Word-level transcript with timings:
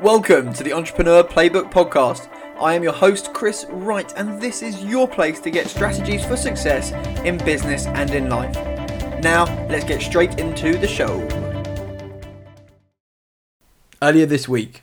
Welcome 0.00 0.52
to 0.54 0.64
the 0.64 0.72
Entrepreneur 0.72 1.22
Playbook 1.22 1.70
Podcast. 1.70 2.28
I 2.60 2.74
am 2.74 2.82
your 2.82 2.92
host, 2.92 3.32
Chris 3.32 3.64
Wright, 3.70 4.12
and 4.16 4.42
this 4.42 4.60
is 4.60 4.82
your 4.82 5.06
place 5.06 5.38
to 5.40 5.50
get 5.50 5.68
strategies 5.68 6.24
for 6.24 6.36
success 6.36 6.90
in 7.24 7.38
business 7.38 7.86
and 7.86 8.10
in 8.10 8.28
life. 8.28 8.54
Now, 9.22 9.44
let's 9.68 9.84
get 9.84 10.02
straight 10.02 10.40
into 10.40 10.76
the 10.76 10.88
show. 10.88 11.20
Earlier 14.02 14.26
this 14.26 14.48
week, 14.48 14.82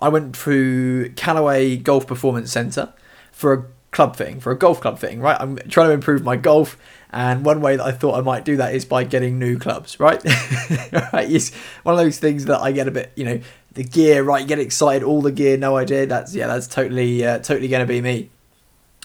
I 0.00 0.08
went 0.08 0.36
through 0.36 1.10
Callaway 1.10 1.76
Golf 1.76 2.08
Performance 2.08 2.50
Centre 2.50 2.92
for 3.30 3.52
a 3.52 3.64
club 3.90 4.16
fitting, 4.16 4.40
for 4.40 4.50
a 4.50 4.58
golf 4.58 4.80
club 4.80 4.98
fitting, 4.98 5.20
right? 5.20 5.36
I'm 5.40 5.56
trying 5.68 5.88
to 5.88 5.94
improve 5.94 6.24
my 6.24 6.36
golf, 6.36 6.76
and 7.10 7.44
one 7.44 7.60
way 7.60 7.76
that 7.76 7.86
I 7.86 7.92
thought 7.92 8.18
I 8.18 8.20
might 8.22 8.44
do 8.44 8.56
that 8.56 8.74
is 8.74 8.84
by 8.84 9.04
getting 9.04 9.38
new 9.38 9.58
clubs, 9.58 9.98
right? 9.98 10.22
right? 11.12 11.30
It's 11.30 11.54
one 11.84 11.94
of 11.94 11.98
those 11.98 12.18
things 12.18 12.44
that 12.46 12.60
I 12.60 12.72
get 12.72 12.88
a 12.88 12.90
bit, 12.90 13.12
you 13.14 13.24
know, 13.24 13.40
the 13.78 13.84
gear, 13.84 14.24
right? 14.24 14.44
Get 14.44 14.58
excited, 14.58 15.04
all 15.04 15.22
the 15.22 15.30
gear, 15.30 15.56
no 15.56 15.76
idea. 15.76 16.04
That's 16.04 16.34
yeah, 16.34 16.48
that's 16.48 16.66
totally, 16.66 17.24
uh, 17.24 17.38
totally 17.38 17.68
going 17.68 17.86
to 17.86 17.86
be 17.86 18.00
me. 18.00 18.28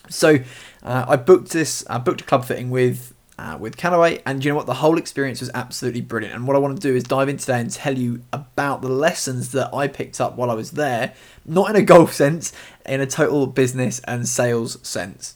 So 0.09 0.39
uh, 0.81 1.05
I 1.07 1.15
booked 1.15 1.51
this, 1.51 1.85
I 1.87 1.99
booked 1.99 2.21
a 2.21 2.23
club 2.23 2.43
fitting 2.43 2.71
with 2.71 3.13
uh, 3.37 3.55
with 3.59 3.77
Callaway, 3.77 4.23
and 4.25 4.43
you 4.43 4.49
know 4.49 4.55
what? 4.55 4.65
The 4.65 4.73
whole 4.73 4.97
experience 4.97 5.41
was 5.41 5.51
absolutely 5.53 6.01
brilliant. 6.01 6.35
And 6.35 6.47
what 6.47 6.55
I 6.55 6.59
want 6.59 6.75
to 6.75 6.81
do 6.81 6.95
is 6.95 7.03
dive 7.03 7.29
in 7.29 7.37
today 7.37 7.61
and 7.61 7.69
tell 7.69 7.95
you 7.95 8.23
about 8.33 8.81
the 8.81 8.89
lessons 8.89 9.51
that 9.51 9.71
I 9.73 9.87
picked 9.87 10.19
up 10.19 10.35
while 10.35 10.49
I 10.49 10.55
was 10.55 10.71
there, 10.71 11.13
not 11.45 11.69
in 11.69 11.75
a 11.75 11.83
golf 11.83 12.11
sense, 12.11 12.51
in 12.83 12.99
a 12.99 13.05
total 13.05 13.45
business 13.45 13.99
and 14.05 14.27
sales 14.27 14.79
sense. 14.85 15.35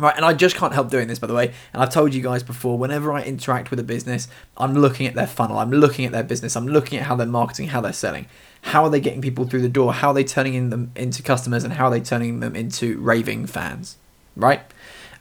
Right, 0.00 0.16
and 0.16 0.24
I 0.24 0.32
just 0.32 0.56
can't 0.56 0.72
help 0.72 0.88
doing 0.88 1.08
this, 1.08 1.18
by 1.18 1.26
the 1.26 1.34
way. 1.34 1.52
And 1.74 1.82
I've 1.82 1.90
told 1.90 2.14
you 2.14 2.22
guys 2.22 2.42
before, 2.42 2.78
whenever 2.78 3.12
I 3.12 3.22
interact 3.22 3.70
with 3.70 3.78
a 3.78 3.82
business, 3.82 4.28
I'm 4.56 4.72
looking 4.72 5.06
at 5.06 5.14
their 5.14 5.26
funnel, 5.26 5.58
I'm 5.58 5.70
looking 5.70 6.06
at 6.06 6.12
their 6.12 6.22
business, 6.22 6.56
I'm 6.56 6.66
looking 6.66 6.98
at 6.98 7.04
how 7.04 7.16
they're 7.16 7.26
marketing, 7.26 7.68
how 7.68 7.82
they're 7.82 7.92
selling, 7.92 8.24
how 8.62 8.82
are 8.84 8.88
they 8.88 9.00
getting 9.00 9.20
people 9.20 9.46
through 9.46 9.60
the 9.60 9.68
door, 9.68 9.92
how 9.92 10.08
are 10.08 10.14
they 10.14 10.24
turning 10.24 10.54
in 10.54 10.70
them 10.70 10.90
into 10.96 11.22
customers, 11.22 11.64
and 11.64 11.74
how 11.74 11.84
are 11.84 11.90
they 11.90 12.00
turning 12.00 12.40
them 12.40 12.56
into 12.56 12.98
raving 12.98 13.46
fans, 13.46 13.98
right? 14.36 14.62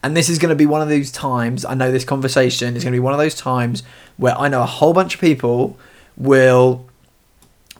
And 0.02 0.16
this 0.16 0.30
is 0.30 0.40
going 0.40 0.50
to 0.50 0.56
be 0.56 0.66
one 0.66 0.82
of 0.82 0.88
those 0.88 1.12
times, 1.12 1.66
I 1.66 1.74
know 1.74 1.92
this 1.92 2.06
conversation 2.06 2.78
is 2.78 2.84
going 2.86 2.94
to 2.94 2.96
be 2.96 3.02
one 3.02 3.14
of 3.14 3.20
those 3.20 3.36
times 3.36 3.84
where 4.16 4.38
I 4.38 4.48
know 4.48 4.62
a 4.62 4.66
whole 4.66 4.94
bunch 4.94 5.16
of 5.16 5.20
people 5.20 5.78
will, 6.16 6.86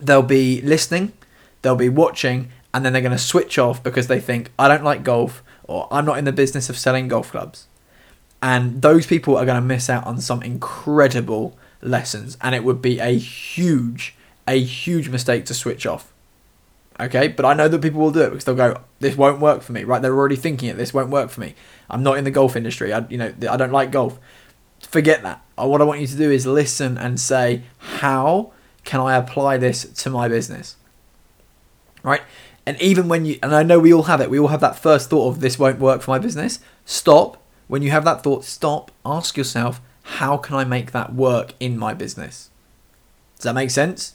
they'll 0.02 0.22
be 0.22 0.62
listening, 0.64 1.14
they'll 1.62 1.78
be 1.78 1.88
watching, 1.88 2.50
and 2.74 2.84
then 2.84 2.92
they're 2.92 3.02
going 3.02 3.14
to 3.14 3.18
switch 3.18 3.58
off 3.58 3.82
because 3.82 4.08
they 4.08 4.20
think, 4.20 4.52
I 4.60 4.68
don't 4.68 4.84
like 4.84 5.06
golf, 5.06 5.42
or 5.70 5.88
I'm 5.92 6.06
not 6.06 6.18
in 6.18 6.26
the 6.26 6.32
business 6.32 6.70
of 6.70 6.78
selling 6.78 7.08
golf 7.08 7.32
clubs. 7.32 7.68
And 8.42 8.82
those 8.82 9.06
people 9.06 9.38
are 9.38 9.46
going 9.46 9.62
to 9.62 9.66
miss 9.66 9.90
out 9.90 10.06
on 10.06 10.20
some 10.20 10.42
incredible 10.42 11.58
lessons, 11.82 12.38
and 12.42 12.56
it 12.56 12.64
would 12.64 12.82
be 12.82 13.00
a 13.00 13.18
huge, 13.18 14.16
a 14.48 14.60
huge 14.60 15.10
mistake 15.10 15.46
to 15.46 15.54
switch 15.54 15.86
off. 15.86 16.12
Okay, 17.00 17.28
but 17.30 17.46
I 17.46 17.54
know 17.54 17.68
that 17.68 17.82
people 17.82 18.02
will 18.02 18.12
do 18.12 18.22
it 18.22 18.30
because 18.32 18.46
they'll 18.46 18.56
go, 18.56 18.82
"This 19.00 19.16
won't 19.16 19.40
work 19.40 19.62
for 19.62 19.72
me." 19.72 19.84
Right? 19.84 20.02
They're 20.02 20.16
already 20.16 20.36
thinking 20.36 20.70
it. 20.70 20.78
This 20.78 20.94
won't 20.94 21.10
work 21.10 21.30
for 21.30 21.40
me. 21.40 21.56
I'm 21.90 22.04
not 22.04 22.18
in 22.18 22.24
the 22.24 22.32
golf 22.32 22.56
industry. 22.56 22.92
I, 22.92 23.06
you 23.10 23.18
know, 23.18 23.34
I 23.50 23.56
don't 23.56 23.72
like 23.72 23.92
golf. 23.92 24.20
Forget 24.82 25.24
that. 25.24 25.42
Uh, 25.58 25.68
what 25.68 25.82
I 25.82 25.86
want 25.86 26.02
you 26.02 26.08
to 26.08 26.18
do 26.18 26.32
is 26.32 26.46
listen 26.46 26.98
and 26.98 27.20
say, 27.20 27.64
"How 27.78 28.52
can 28.84 29.00
I 29.00 29.16
apply 29.16 29.58
this 29.58 29.84
to 29.86 30.10
my 30.10 30.28
business?" 30.28 30.76
Right? 32.04 32.22
And 32.70 32.80
even 32.80 33.08
when 33.08 33.26
you, 33.26 33.40
and 33.42 33.56
I 33.56 33.64
know 33.64 33.80
we 33.80 33.92
all 33.92 34.04
have 34.04 34.22
it, 34.22 34.30
we 34.30 34.38
all 34.38 34.50
have 34.50 34.62
that 34.62 34.78
first 34.78 35.10
thought 35.10 35.28
of 35.28 35.40
this 35.40 35.58
won't 35.58 35.80
work 35.80 36.04
for 36.04 36.12
my 36.12 36.20
business. 36.20 36.60
Stop. 36.86 37.42
When 37.68 37.82
you 37.82 37.90
have 37.90 38.06
that 38.06 38.22
thought, 38.22 38.46
stop. 38.46 38.92
Ask 39.04 39.36
yourself, 39.36 39.82
how 40.04 40.38
can 40.38 40.56
I 40.56 40.66
make 40.66 40.92
that 40.92 41.16
work 41.16 41.56
in 41.60 41.80
my 41.80 41.96
business? 41.96 42.52
Does 43.38 43.46
that 43.46 43.56
make 43.56 43.72
sense? 43.72 44.14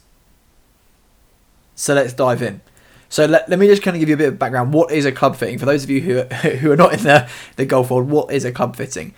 So 1.74 1.94
let's 1.94 2.12
dive 2.12 2.42
in. 2.42 2.60
So 3.08 3.24
let, 3.26 3.48
let 3.48 3.58
me 3.58 3.66
just 3.66 3.82
kind 3.82 3.96
of 3.96 3.98
give 3.98 4.08
you 4.08 4.14
a 4.14 4.18
bit 4.18 4.28
of 4.28 4.38
background. 4.38 4.72
What 4.72 4.92
is 4.92 5.04
a 5.04 5.10
club 5.10 5.34
fitting? 5.34 5.58
For 5.58 5.66
those 5.66 5.82
of 5.82 5.90
you 5.90 6.02
who 6.02 6.18
are, 6.20 6.24
who 6.60 6.70
are 6.70 6.76
not 6.76 6.92
in 6.92 7.02
the, 7.02 7.28
the 7.56 7.66
golf 7.66 7.90
world, 7.90 8.08
what 8.08 8.32
is 8.32 8.44
a 8.44 8.52
club 8.52 8.76
fitting? 8.76 9.14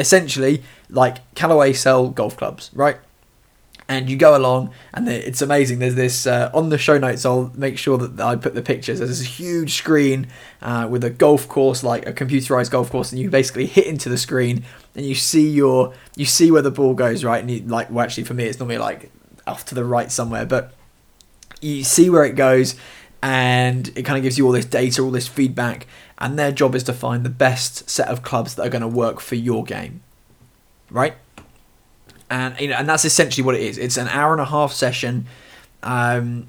Essentially, 0.00 0.64
like 0.88 1.18
Callaway 1.36 1.74
sell 1.74 2.08
golf 2.08 2.36
clubs, 2.36 2.72
right? 2.74 2.96
And 3.90 4.08
you 4.08 4.16
go 4.16 4.36
along, 4.36 4.72
and 4.94 5.08
it's 5.08 5.42
amazing. 5.42 5.80
There's 5.80 5.96
this 5.96 6.24
uh, 6.24 6.50
on 6.54 6.68
the 6.68 6.78
show 6.78 6.96
notes. 6.96 7.26
I'll 7.26 7.50
make 7.56 7.76
sure 7.76 7.98
that 7.98 8.24
I 8.24 8.36
put 8.36 8.54
the 8.54 8.62
pictures. 8.62 9.00
There's 9.00 9.18
this 9.18 9.38
huge 9.40 9.74
screen 9.74 10.28
uh, 10.62 10.86
with 10.88 11.02
a 11.02 11.10
golf 11.10 11.48
course, 11.48 11.82
like 11.82 12.06
a 12.06 12.12
computerized 12.12 12.70
golf 12.70 12.88
course, 12.88 13.10
and 13.10 13.20
you 13.20 13.28
basically 13.28 13.66
hit 13.66 13.86
into 13.86 14.08
the 14.08 14.16
screen, 14.16 14.64
and 14.94 15.04
you 15.04 15.16
see 15.16 15.48
your 15.48 15.92
you 16.14 16.24
see 16.24 16.52
where 16.52 16.62
the 16.62 16.70
ball 16.70 16.94
goes, 16.94 17.24
right? 17.24 17.40
And 17.40 17.50
you 17.50 17.62
like, 17.62 17.90
well, 17.90 18.04
actually, 18.04 18.24
for 18.24 18.34
me, 18.34 18.44
it's 18.44 18.60
normally 18.60 18.78
like 18.78 19.10
off 19.46 19.64
to 19.66 19.74
the 19.74 19.84
right 19.84 20.12
somewhere, 20.12 20.46
but 20.46 20.72
you 21.60 21.82
see 21.82 22.08
where 22.08 22.24
it 22.24 22.36
goes 22.36 22.76
and 23.22 23.88
it 23.96 24.04
kind 24.04 24.16
of 24.16 24.22
gives 24.22 24.38
you 24.38 24.46
all 24.46 24.52
this 24.52 24.64
data, 24.64 25.02
all 25.02 25.10
this 25.10 25.28
feedback, 25.28 25.86
and 26.18 26.38
their 26.38 26.52
job 26.52 26.74
is 26.74 26.82
to 26.84 26.92
find 26.92 27.24
the 27.24 27.30
best 27.30 27.88
set 27.90 28.08
of 28.08 28.22
clubs 28.22 28.54
that 28.54 28.66
are 28.66 28.70
going 28.70 28.82
to 28.82 28.88
work 28.88 29.20
for 29.20 29.34
your 29.34 29.62
game, 29.64 30.00
right? 30.90 31.14
And 32.30 32.58
you 32.60 32.68
know, 32.68 32.76
and 32.76 32.88
that's 32.88 33.04
essentially 33.04 33.44
what 33.44 33.56
it 33.56 33.62
is. 33.62 33.76
It's 33.76 33.96
an 33.96 34.08
hour 34.08 34.32
and 34.32 34.40
a 34.40 34.44
half 34.44 34.72
session, 34.72 35.26
um, 35.82 36.46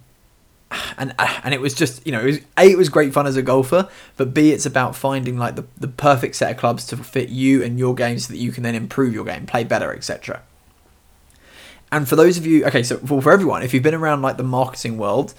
and 0.97 1.13
and 1.17 1.53
it 1.53 1.59
was 1.59 1.73
just 1.73 2.05
you 2.05 2.11
know, 2.11 2.21
it 2.21 2.25
was, 2.25 2.39
a 2.57 2.71
it 2.71 2.77
was 2.77 2.89
great 2.89 3.13
fun 3.13 3.25
as 3.25 3.35
a 3.35 3.41
golfer, 3.41 3.89
but 4.15 4.33
b 4.33 4.51
it's 4.51 4.65
about 4.65 4.95
finding 4.95 5.37
like 5.37 5.55
the 5.55 5.65
the 5.77 5.87
perfect 5.87 6.35
set 6.35 6.51
of 6.51 6.57
clubs 6.57 6.85
to 6.87 6.97
fit 6.97 7.29
you 7.29 7.63
and 7.63 7.79
your 7.79 7.95
game, 7.95 8.19
so 8.19 8.31
that 8.31 8.39
you 8.39 8.51
can 8.51 8.61
then 8.61 8.75
improve 8.75 9.13
your 9.13 9.25
game, 9.25 9.47
play 9.47 9.63
better, 9.63 9.91
etc. 9.93 10.43
And 11.91 12.07
for 12.07 12.15
those 12.15 12.37
of 12.37 12.45
you, 12.45 12.63
okay, 12.65 12.83
so 12.83 12.97
for, 12.99 13.21
for 13.21 13.31
everyone, 13.31 13.63
if 13.63 13.73
you've 13.73 13.83
been 13.83 13.95
around 13.95 14.21
like 14.21 14.37
the 14.37 14.43
marketing 14.43 14.97
world, 14.97 15.33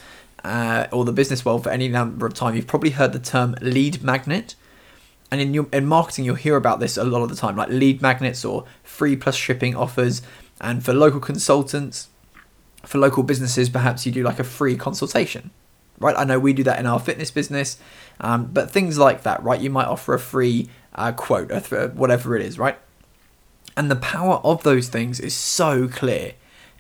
uh, 0.45 0.87
or 0.93 1.05
the 1.05 1.13
business 1.13 1.45
world 1.45 1.63
for 1.63 1.71
any 1.71 1.89
number 1.89 2.27
of 2.27 2.35
time, 2.35 2.55
you've 2.55 2.67
probably 2.67 2.91
heard 2.91 3.13
the 3.13 3.19
term 3.19 3.55
lead 3.61 4.03
magnet. 4.03 4.55
And 5.33 5.41
in 5.41 5.55
your, 5.55 5.67
in 5.73 5.87
marketing, 5.87 6.27
you'll 6.27 6.35
hear 6.35 6.57
about 6.57 6.79
this 6.79 6.99
a 6.99 7.05
lot 7.05 7.23
of 7.23 7.31
the 7.31 7.35
time, 7.35 7.57
like 7.57 7.71
lead 7.71 8.03
magnets 8.03 8.45
or 8.45 8.67
free 8.85 9.17
plus 9.17 9.35
shipping 9.35 9.75
offers. 9.75 10.21
And 10.61 10.85
for 10.85 10.93
local 10.93 11.21
consultants, 11.21 12.09
for 12.85 12.99
local 12.99 13.23
businesses, 13.23 13.71
perhaps 13.71 14.05
you 14.05 14.13
do 14.13 14.23
like 14.23 14.39
a 14.39 14.45
free 14.45 14.77
consultation, 14.77 15.51
right? 15.99 16.15
I 16.19 16.25
know 16.25 16.39
we 16.39 16.53
do 16.53 16.63
that 16.65 16.79
in 16.79 16.85
our 16.85 17.01
fitness 17.01 17.31
business, 17.31 17.79
um, 18.21 18.51
but 18.53 18.71
things 18.71 18.99
like 18.99 19.23
that, 19.23 19.43
right? 19.43 19.59
You 19.59 19.71
might 19.71 19.87
offer 19.87 20.13
a 20.13 20.19
free 20.21 20.69
uh, 20.95 21.13
quote, 21.13 21.51
or 21.51 21.89
whatever 21.89 22.37
it 22.37 22.43
is, 22.43 22.59
right? 22.59 22.79
And 23.75 23.91
the 23.91 23.97
power 23.97 24.35
of 24.45 24.63
those 24.65 24.89
things 24.89 25.19
is 25.19 25.35
so 25.35 25.89
clear 25.89 26.35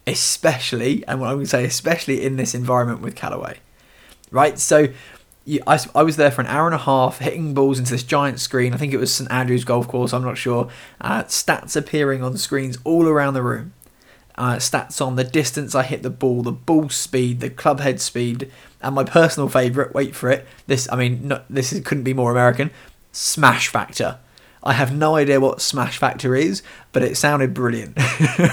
especially, 0.06 1.06
and 1.06 1.20
what 1.20 1.28
I'm 1.28 1.36
going 1.36 1.46
to 1.46 1.50
say, 1.50 1.64
especially 1.64 2.24
in 2.24 2.36
this 2.36 2.54
environment 2.54 3.00
with 3.00 3.14
Callaway, 3.14 3.58
right? 4.30 4.58
So 4.58 4.88
I, 5.66 5.78
I 5.94 6.02
was 6.02 6.16
there 6.16 6.30
for 6.30 6.40
an 6.40 6.46
hour 6.46 6.66
and 6.66 6.74
a 6.74 6.78
half 6.78 7.18
hitting 7.18 7.54
balls 7.54 7.78
into 7.78 7.90
this 7.90 8.04
giant 8.04 8.38
screen. 8.38 8.74
I 8.74 8.76
think 8.76 8.92
it 8.92 8.98
was 8.98 9.12
St 9.12 9.30
Andrews 9.30 9.64
Golf 9.64 9.88
Course, 9.88 10.12
I'm 10.12 10.22
not 10.22 10.38
sure. 10.38 10.68
Uh, 11.00 11.24
stats 11.24 11.74
appearing 11.76 12.22
on 12.22 12.36
screens 12.36 12.78
all 12.84 13.08
around 13.08 13.34
the 13.34 13.42
room. 13.42 13.72
Uh, 14.36 14.56
stats 14.56 15.04
on 15.04 15.16
the 15.16 15.24
distance 15.24 15.74
I 15.74 15.82
hit 15.82 16.02
the 16.02 16.10
ball, 16.10 16.42
the 16.42 16.52
ball 16.52 16.88
speed, 16.88 17.40
the 17.40 17.50
club 17.50 17.80
head 17.80 18.00
speed, 18.00 18.50
and 18.80 18.94
my 18.94 19.04
personal 19.04 19.48
favourite, 19.48 19.94
wait 19.94 20.14
for 20.14 20.30
it, 20.30 20.46
this, 20.66 20.88
I 20.90 20.96
mean, 20.96 21.28
not, 21.28 21.44
this 21.50 21.72
is, 21.72 21.84
couldn't 21.84 22.04
be 22.04 22.14
more 22.14 22.30
American, 22.30 22.70
smash 23.10 23.68
factor. 23.68 24.18
I 24.64 24.74
have 24.74 24.94
no 24.94 25.16
idea 25.16 25.40
what 25.40 25.60
smash 25.60 25.98
factor 25.98 26.36
is, 26.36 26.62
but 26.92 27.02
it 27.02 27.16
sounded 27.16 27.52
brilliant. 27.52 27.98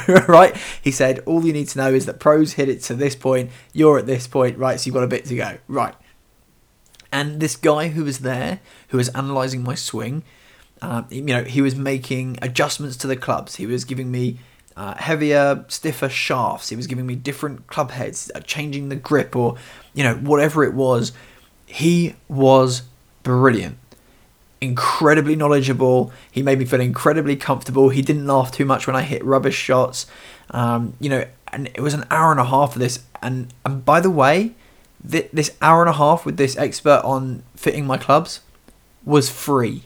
right? 0.27 0.57
He 0.81 0.91
said, 0.91 1.19
all 1.25 1.45
you 1.45 1.53
need 1.53 1.69
to 1.69 1.77
know 1.77 1.93
is 1.93 2.07
that 2.07 2.19
pros 2.19 2.53
hit 2.53 2.67
it 2.67 2.81
to 2.83 2.95
this 2.95 3.15
point, 3.15 3.51
you're 3.73 3.99
at 3.99 4.07
this 4.07 4.27
point, 4.27 4.57
right? 4.57 4.79
So 4.79 4.87
you've 4.87 4.95
got 4.95 5.03
a 5.03 5.07
bit 5.07 5.25
to 5.25 5.35
go. 5.35 5.59
Right. 5.67 5.93
And 7.11 7.39
this 7.39 7.55
guy 7.55 7.89
who 7.89 8.03
was 8.03 8.19
there, 8.19 8.59
who 8.89 8.97
was 8.97 9.09
analysing 9.09 9.63
my 9.63 9.75
swing, 9.75 10.23
um, 10.81 11.07
you 11.09 11.21
know, 11.21 11.43
he 11.43 11.61
was 11.61 11.75
making 11.75 12.37
adjustments 12.41 12.95
to 12.97 13.07
the 13.07 13.15
clubs. 13.15 13.55
He 13.55 13.65
was 13.65 13.83
giving 13.83 14.11
me 14.11 14.39
uh, 14.77 14.95
heavier, 14.95 15.65
stiffer 15.67 16.07
shafts. 16.07 16.69
He 16.69 16.75
was 16.75 16.87
giving 16.87 17.05
me 17.05 17.15
different 17.15 17.67
club 17.67 17.91
heads, 17.91 18.31
uh, 18.33 18.39
changing 18.39 18.89
the 18.89 18.95
grip, 18.95 19.35
or, 19.35 19.57
you 19.93 20.03
know, 20.03 20.15
whatever 20.15 20.63
it 20.63 20.73
was. 20.73 21.11
He 21.65 22.15
was 22.27 22.83
brilliant 23.23 23.77
incredibly 24.61 25.35
knowledgeable. 25.35 26.11
He 26.31 26.41
made 26.41 26.59
me 26.59 26.65
feel 26.65 26.81
incredibly 26.81 27.35
comfortable. 27.35 27.89
He 27.89 28.01
didn't 28.01 28.27
laugh 28.27 28.51
too 28.51 28.65
much 28.65 28.87
when 28.87 28.95
I 28.95 29.03
hit 29.03 29.23
rubbish 29.23 29.55
shots. 29.55 30.05
Um, 30.51 30.93
you 30.99 31.09
know, 31.09 31.25
and 31.51 31.67
it 31.67 31.81
was 31.81 31.93
an 31.93 32.05
hour 32.11 32.31
and 32.31 32.39
a 32.39 32.45
half 32.45 32.75
of 32.75 32.79
this. 32.79 33.03
And, 33.21 33.53
and 33.65 33.83
by 33.85 33.99
the 33.99 34.09
way, 34.09 34.55
th- 35.07 35.29
this 35.31 35.55
hour 35.61 35.81
and 35.81 35.89
a 35.89 35.93
half 35.93 36.25
with 36.25 36.37
this 36.37 36.57
expert 36.57 37.01
on 37.03 37.43
fitting 37.55 37.85
my 37.85 37.97
clubs 37.97 38.41
was 39.05 39.29
free. 39.29 39.83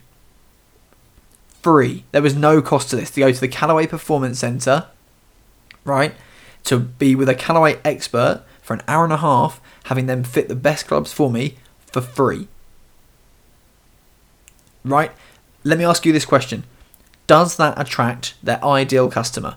Free. 1.62 2.04
There 2.12 2.22
was 2.22 2.36
no 2.36 2.62
cost 2.62 2.90
to 2.90 2.96
this. 2.96 3.12
To 3.12 3.22
go 3.22 3.32
to 3.32 3.40
the 3.40 3.48
Callaway 3.48 3.88
Performance 3.88 4.40
Centre, 4.40 4.88
right, 5.86 6.14
to 6.66 6.80
be 6.80 7.16
with 7.16 7.30
a 7.30 7.36
Callaway 7.36 7.80
expert 7.86 8.44
for 8.62 8.74
an 8.74 8.82
hour 8.88 9.04
and 9.04 9.14
a 9.14 9.18
half, 9.18 9.62
having 9.86 10.08
them 10.08 10.24
fit 10.24 10.48
the 10.48 10.56
best 10.56 10.88
clubs 10.88 11.14
for 11.14 11.30
me 11.30 11.58
for 11.88 12.02
free 12.02 12.48
right? 14.84 15.12
Let 15.64 15.78
me 15.78 15.86
ask 15.86 16.06
you 16.06 16.14
this 16.14 16.26
question 16.26 16.64
Does 17.28 17.58
that 17.58 17.80
attract 17.80 18.36
their 18.44 18.64
ideal 18.64 19.10
customer? 19.10 19.56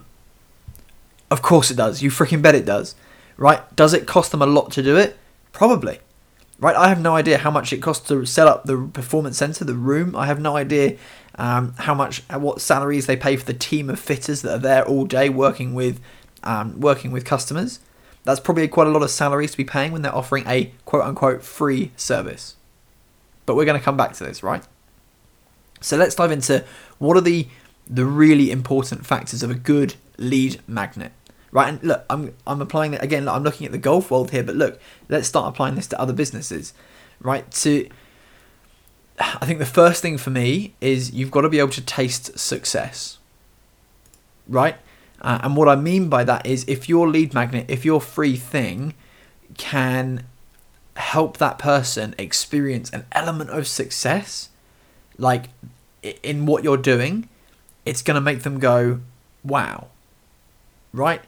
Of 1.30 1.42
course 1.42 1.70
it 1.70 1.76
does. 1.76 2.02
You 2.02 2.10
freaking 2.10 2.42
bet 2.42 2.54
it 2.54 2.64
does, 2.64 2.94
right? 3.36 3.74
Does 3.74 3.92
it 3.92 4.06
cost 4.06 4.30
them 4.30 4.42
a 4.42 4.46
lot 4.46 4.70
to 4.72 4.82
do 4.82 4.96
it? 4.96 5.18
Probably. 5.56 6.00
Right? 6.58 6.76
I 6.76 6.90
have 6.90 7.00
no 7.00 7.16
idea 7.16 7.38
how 7.38 7.50
much 7.50 7.72
it 7.72 7.78
costs 7.78 8.06
to 8.08 8.26
set 8.26 8.46
up 8.46 8.64
the 8.64 8.90
performance 8.92 9.38
center, 9.38 9.64
the 9.64 9.74
room. 9.74 10.14
I 10.14 10.26
have 10.26 10.38
no 10.38 10.54
idea 10.54 10.98
um, 11.36 11.72
how 11.78 11.94
much, 11.94 12.22
what 12.28 12.60
salaries 12.60 13.06
they 13.06 13.16
pay 13.16 13.36
for 13.36 13.46
the 13.46 13.54
team 13.54 13.88
of 13.88 13.98
fitters 13.98 14.42
that 14.42 14.52
are 14.52 14.58
there 14.58 14.84
all 14.84 15.06
day 15.06 15.30
working 15.30 15.72
with, 15.72 15.98
um, 16.44 16.78
working 16.78 17.10
with 17.10 17.24
customers. 17.24 17.80
That's 18.24 18.38
probably 18.38 18.68
quite 18.68 18.86
a 18.86 18.90
lot 18.90 19.02
of 19.02 19.10
salaries 19.10 19.52
to 19.52 19.56
be 19.56 19.64
paying 19.64 19.92
when 19.92 20.02
they're 20.02 20.14
offering 20.14 20.44
a 20.46 20.72
quote 20.84 21.04
unquote 21.04 21.42
free 21.42 21.90
service. 21.96 22.56
But 23.46 23.54
we're 23.54 23.64
going 23.64 23.78
to 23.78 23.84
come 23.84 23.96
back 23.96 24.12
to 24.14 24.24
this, 24.24 24.42
right? 24.42 24.62
So 25.80 25.96
let's 25.96 26.16
dive 26.16 26.32
into 26.32 26.64
what 26.98 27.16
are 27.16 27.22
the 27.22 27.48
the 27.88 28.04
really 28.04 28.50
important 28.50 29.06
factors 29.06 29.42
of 29.42 29.50
a 29.50 29.54
good 29.54 29.94
lead 30.18 30.60
magnet. 30.66 31.12
Right, 31.52 31.68
and 31.68 31.82
look, 31.82 32.04
I'm 32.10 32.34
I'm 32.46 32.60
applying 32.60 32.94
it 32.94 33.02
again. 33.02 33.28
I'm 33.28 33.42
looking 33.42 33.66
at 33.66 33.72
the 33.72 33.78
golf 33.78 34.10
world 34.10 34.30
here, 34.30 34.42
but 34.42 34.56
look, 34.56 34.80
let's 35.08 35.28
start 35.28 35.48
applying 35.48 35.74
this 35.74 35.86
to 35.88 36.00
other 36.00 36.12
businesses. 36.12 36.74
Right, 37.20 37.50
to 37.52 37.88
I 39.18 39.46
think 39.46 39.58
the 39.58 39.66
first 39.66 40.02
thing 40.02 40.18
for 40.18 40.30
me 40.30 40.74
is 40.80 41.12
you've 41.12 41.30
got 41.30 41.42
to 41.42 41.48
be 41.48 41.58
able 41.58 41.70
to 41.70 41.80
taste 41.80 42.38
success. 42.38 43.18
Right, 44.48 44.76
uh, 45.22 45.38
and 45.42 45.56
what 45.56 45.68
I 45.68 45.76
mean 45.76 46.08
by 46.08 46.24
that 46.24 46.44
is 46.46 46.64
if 46.68 46.88
your 46.88 47.08
lead 47.08 47.32
magnet, 47.32 47.66
if 47.68 47.84
your 47.84 48.00
free 48.00 48.36
thing 48.36 48.94
can 49.56 50.24
help 50.96 51.38
that 51.38 51.58
person 51.58 52.14
experience 52.18 52.90
an 52.90 53.06
element 53.12 53.50
of 53.50 53.66
success, 53.66 54.50
like 55.18 55.48
in 56.02 56.46
what 56.46 56.64
you're 56.64 56.76
doing, 56.76 57.28
it's 57.84 58.02
going 58.02 58.14
to 58.16 58.20
make 58.20 58.42
them 58.42 58.58
go, 58.58 59.00
wow. 59.44 59.88
Right? 60.92 61.22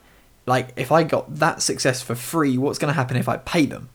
Like, 0.49 0.71
if 0.77 0.91
I 0.91 1.03
got 1.03 1.37
that 1.37 1.61
success 1.61 2.01
for 2.01 2.15
free, 2.15 2.57
what's 2.57 2.79
going 2.79 2.89
to 2.89 2.95
happen 2.95 3.19
if 3.19 3.29
I 3.29 3.37
pay 3.37 3.67
them? 3.67 3.91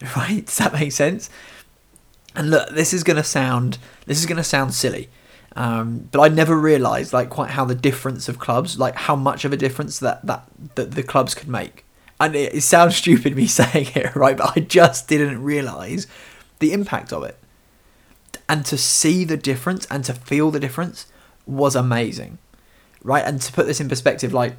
Right? 0.16 0.46
Does 0.46 0.58
that 0.58 0.74
make 0.74 0.92
sense? 0.92 1.28
And 2.36 2.50
look, 2.50 2.70
this 2.70 2.92
is 2.92 3.02
going 3.02 3.16
to 3.16 3.24
sound 3.24 3.78
this 4.06 4.20
is 4.20 4.26
going 4.26 4.36
to 4.36 4.44
sound 4.44 4.72
silly, 4.72 5.08
um, 5.56 6.08
but 6.12 6.20
I 6.20 6.28
never 6.28 6.56
realised 6.56 7.12
like 7.12 7.30
quite 7.30 7.50
how 7.50 7.64
the 7.64 7.74
difference 7.74 8.28
of 8.28 8.38
clubs, 8.38 8.78
like 8.78 8.94
how 8.94 9.16
much 9.16 9.44
of 9.44 9.52
a 9.52 9.56
difference 9.56 9.98
that 9.98 10.24
that 10.24 10.48
that 10.76 10.92
the 10.92 11.02
clubs 11.02 11.34
could 11.34 11.48
make. 11.48 11.84
And 12.20 12.36
it, 12.36 12.54
it 12.54 12.60
sounds 12.60 12.94
stupid 12.94 13.34
me 13.34 13.46
saying 13.60 13.88
it, 13.96 14.14
right? 14.14 14.36
But 14.36 14.56
I 14.56 14.60
just 14.60 15.08
didn't 15.08 15.42
realise 15.42 16.06
the 16.60 16.72
impact 16.72 17.12
of 17.12 17.24
it, 17.24 17.36
and 18.48 18.64
to 18.66 18.78
see 18.78 19.24
the 19.24 19.36
difference 19.36 19.84
and 19.90 20.04
to 20.04 20.14
feel 20.14 20.52
the 20.52 20.60
difference 20.60 21.06
was 21.44 21.74
amazing, 21.74 22.38
right? 23.02 23.24
And 23.24 23.40
to 23.40 23.52
put 23.52 23.66
this 23.66 23.80
in 23.80 23.88
perspective, 23.88 24.32
like 24.32 24.54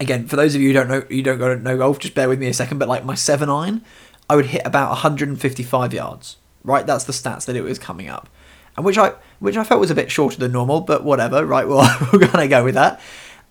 again, 0.00 0.26
for 0.26 0.36
those 0.36 0.54
of 0.54 0.60
you 0.60 0.68
who 0.68 0.74
don't 0.74 0.88
know, 0.88 1.04
you 1.08 1.22
don't 1.22 1.38
go 1.38 1.54
to 1.54 1.60
know 1.60 1.78
golf, 1.78 1.98
just 1.98 2.14
bear 2.14 2.28
with 2.28 2.38
me 2.38 2.48
a 2.48 2.54
second. 2.54 2.78
But 2.78 2.88
like 2.88 3.04
my 3.04 3.14
seven 3.14 3.48
iron, 3.48 3.82
I 4.28 4.36
would 4.36 4.46
hit 4.46 4.62
about 4.64 4.90
155 4.90 5.94
yards, 5.94 6.36
right? 6.64 6.86
That's 6.86 7.04
the 7.04 7.12
stats 7.12 7.46
that 7.46 7.56
it 7.56 7.62
was 7.62 7.78
coming 7.78 8.08
up, 8.08 8.28
and 8.76 8.84
which 8.84 8.98
I 8.98 9.14
which 9.38 9.56
I 9.56 9.64
felt 9.64 9.80
was 9.80 9.90
a 9.90 9.94
bit 9.94 10.10
shorter 10.10 10.38
than 10.38 10.52
normal, 10.52 10.80
but 10.80 11.04
whatever, 11.04 11.44
right? 11.44 11.66
Well, 11.66 11.88
we're 12.12 12.26
gonna 12.26 12.48
go 12.48 12.64
with 12.64 12.74
that. 12.74 13.00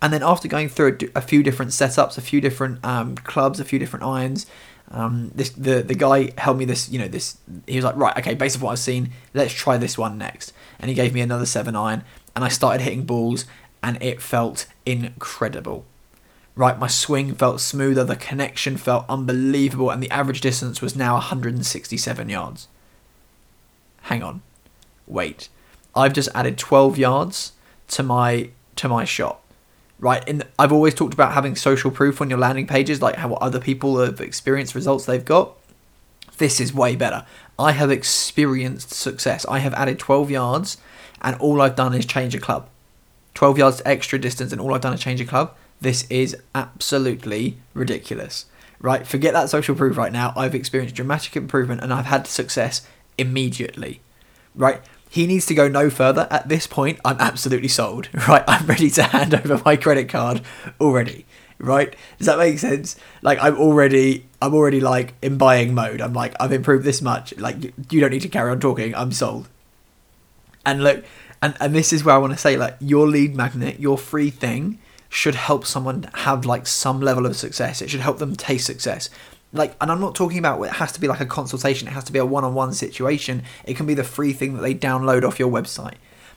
And 0.02 0.12
then 0.12 0.22
after 0.22 0.46
going 0.46 0.68
through 0.68 0.98
a, 1.14 1.18
a 1.18 1.20
few 1.22 1.42
different 1.42 1.70
setups, 1.70 2.18
a 2.18 2.20
few 2.20 2.40
different 2.40 2.84
um, 2.84 3.14
clubs, 3.16 3.60
a 3.60 3.64
few 3.64 3.78
different 3.78 4.04
irons, 4.04 4.46
um, 4.90 5.32
this 5.34 5.50
the 5.50 5.82
the 5.82 5.94
guy 5.94 6.32
held 6.38 6.58
me 6.58 6.64
this, 6.64 6.88
you 6.88 6.98
know, 6.98 7.08
this. 7.08 7.38
He 7.66 7.76
was 7.76 7.84
like, 7.84 7.96
right, 7.96 8.16
okay, 8.18 8.34
based 8.34 8.56
on 8.56 8.62
what 8.62 8.72
I've 8.72 8.78
seen, 8.78 9.10
let's 9.34 9.52
try 9.52 9.76
this 9.76 9.98
one 9.98 10.18
next. 10.18 10.52
And 10.78 10.88
he 10.88 10.94
gave 10.94 11.14
me 11.14 11.20
another 11.20 11.46
seven 11.46 11.74
iron, 11.74 12.04
and 12.34 12.44
I 12.44 12.48
started 12.48 12.82
hitting 12.82 13.04
balls, 13.04 13.46
and 13.82 14.00
it 14.02 14.20
felt 14.22 14.66
incredible. 14.84 15.84
Right, 16.56 16.78
my 16.78 16.86
swing 16.86 17.34
felt 17.34 17.60
smoother, 17.60 18.02
the 18.02 18.16
connection 18.16 18.78
felt 18.78 19.04
unbelievable, 19.10 19.90
and 19.90 20.02
the 20.02 20.10
average 20.10 20.40
distance 20.40 20.80
was 20.80 20.96
now 20.96 21.14
167 21.14 22.28
yards. 22.30 22.68
Hang 24.02 24.22
on, 24.22 24.40
wait, 25.06 25.50
I've 25.94 26.14
just 26.14 26.30
added 26.34 26.56
12 26.56 26.96
yards 26.96 27.52
to 27.88 28.02
my 28.02 28.50
to 28.76 28.88
my 28.88 29.04
shot. 29.04 29.40
Right, 29.98 30.24
the, 30.26 30.46
I've 30.58 30.72
always 30.72 30.94
talked 30.94 31.14
about 31.14 31.32
having 31.32 31.56
social 31.56 31.90
proof 31.90 32.20
on 32.20 32.30
your 32.30 32.38
landing 32.38 32.66
pages, 32.66 33.02
like 33.02 33.16
how 33.16 33.34
other 33.34 33.60
people 33.60 33.98
have 33.98 34.20
experienced 34.20 34.74
results 34.74 35.04
they've 35.04 35.24
got. 35.24 35.54
This 36.38 36.60
is 36.60 36.74
way 36.74 36.96
better. 36.96 37.24
I 37.58 37.72
have 37.72 37.90
experienced 37.90 38.92
success. 38.92 39.46
I 39.46 39.60
have 39.60 39.72
added 39.72 39.98
12 39.98 40.30
yards 40.30 40.76
and 41.22 41.36
all 41.36 41.62
I've 41.62 41.76
done 41.76 41.94
is 41.94 42.04
change 42.04 42.34
a 42.34 42.38
club. 42.38 42.68
12 43.34 43.58
yards 43.58 43.82
extra 43.84 44.18
distance, 44.18 44.52
and 44.52 44.60
all 44.60 44.74
I've 44.74 44.80
done 44.80 44.94
is 44.94 45.00
change 45.00 45.20
a 45.20 45.24
club. 45.24 45.54
This 45.80 46.06
is 46.10 46.36
absolutely 46.54 47.58
ridiculous. 47.74 48.46
Right? 48.80 49.06
Forget 49.06 49.32
that 49.32 49.50
social 49.50 49.74
proof 49.74 49.96
right 49.96 50.12
now. 50.12 50.32
I've 50.36 50.54
experienced 50.54 50.94
dramatic 50.94 51.36
improvement 51.36 51.82
and 51.82 51.92
I've 51.92 52.06
had 52.06 52.26
success 52.26 52.86
immediately. 53.16 54.00
Right? 54.54 54.80
He 55.08 55.26
needs 55.26 55.46
to 55.46 55.54
go 55.54 55.68
no 55.68 55.88
further. 55.88 56.28
At 56.30 56.48
this 56.48 56.66
point, 56.66 57.00
I'm 57.04 57.16
absolutely 57.18 57.68
sold. 57.68 58.08
Right? 58.28 58.44
I'm 58.46 58.66
ready 58.66 58.90
to 58.90 59.02
hand 59.02 59.34
over 59.34 59.60
my 59.64 59.76
credit 59.76 60.08
card 60.08 60.42
already. 60.80 61.24
Right? 61.58 61.96
Does 62.18 62.26
that 62.26 62.38
make 62.38 62.58
sense? 62.58 62.96
Like 63.22 63.38
I'm 63.42 63.56
already 63.56 64.26
I'm 64.42 64.54
already 64.54 64.80
like 64.80 65.14
in 65.22 65.38
buying 65.38 65.74
mode. 65.74 66.02
I'm 66.02 66.12
like 66.12 66.34
I've 66.38 66.52
improved 66.52 66.84
this 66.84 67.00
much. 67.00 67.36
Like 67.38 67.72
you 67.90 68.00
don't 68.00 68.10
need 68.10 68.22
to 68.22 68.28
carry 68.28 68.50
on 68.50 68.60
talking. 68.60 68.94
I'm 68.94 69.12
sold. 69.12 69.48
And 70.66 70.82
look, 70.82 71.04
and, 71.40 71.54
and 71.60 71.74
this 71.74 71.92
is 71.92 72.04
where 72.04 72.14
I 72.14 72.18
want 72.18 72.32
to 72.32 72.38
say, 72.38 72.56
like, 72.56 72.76
your 72.80 73.06
lead 73.06 73.36
magnet, 73.36 73.78
your 73.78 73.96
free 73.96 74.30
thing, 74.30 74.78
should 75.08 75.34
help 75.34 75.66
someone 75.66 76.08
have 76.14 76.44
like 76.44 76.66
some 76.66 77.00
level 77.00 77.26
of 77.26 77.36
success. 77.36 77.80
It 77.82 77.90
should 77.90 78.00
help 78.00 78.18
them 78.18 78.36
taste 78.36 78.66
success. 78.66 79.10
Like, 79.52 79.76
and 79.80 79.90
I'm 79.90 80.00
not 80.00 80.14
talking 80.14 80.38
about 80.38 80.60
it 80.62 80.72
has 80.72 80.92
to 80.92 81.00
be 81.00 81.08
like 81.08 81.20
a 81.20 81.26
consultation. 81.26 81.88
It 81.88 81.92
has 81.92 82.04
to 82.04 82.12
be 82.12 82.18
a 82.18 82.26
one-on-one 82.26 82.72
situation. 82.72 83.42
It 83.64 83.76
can 83.76 83.86
be 83.86 83.94
the 83.94 84.04
free 84.04 84.32
thing 84.32 84.54
that 84.54 84.62
they 84.62 84.74
download 84.74 85.24
off 85.24 85.38
your 85.38 85.50
website, 85.50 85.94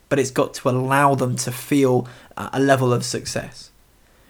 but 0.08 0.20
it's 0.20 0.32
got 0.32 0.54
to 0.56 0.70
allow 0.70 1.16
them 1.16 1.36
to 1.38 1.52
feel 1.52 2.08
uh, 2.38 2.50
a 2.54 2.60
level 2.60 2.94
of 2.94 3.04
success. 3.04 3.72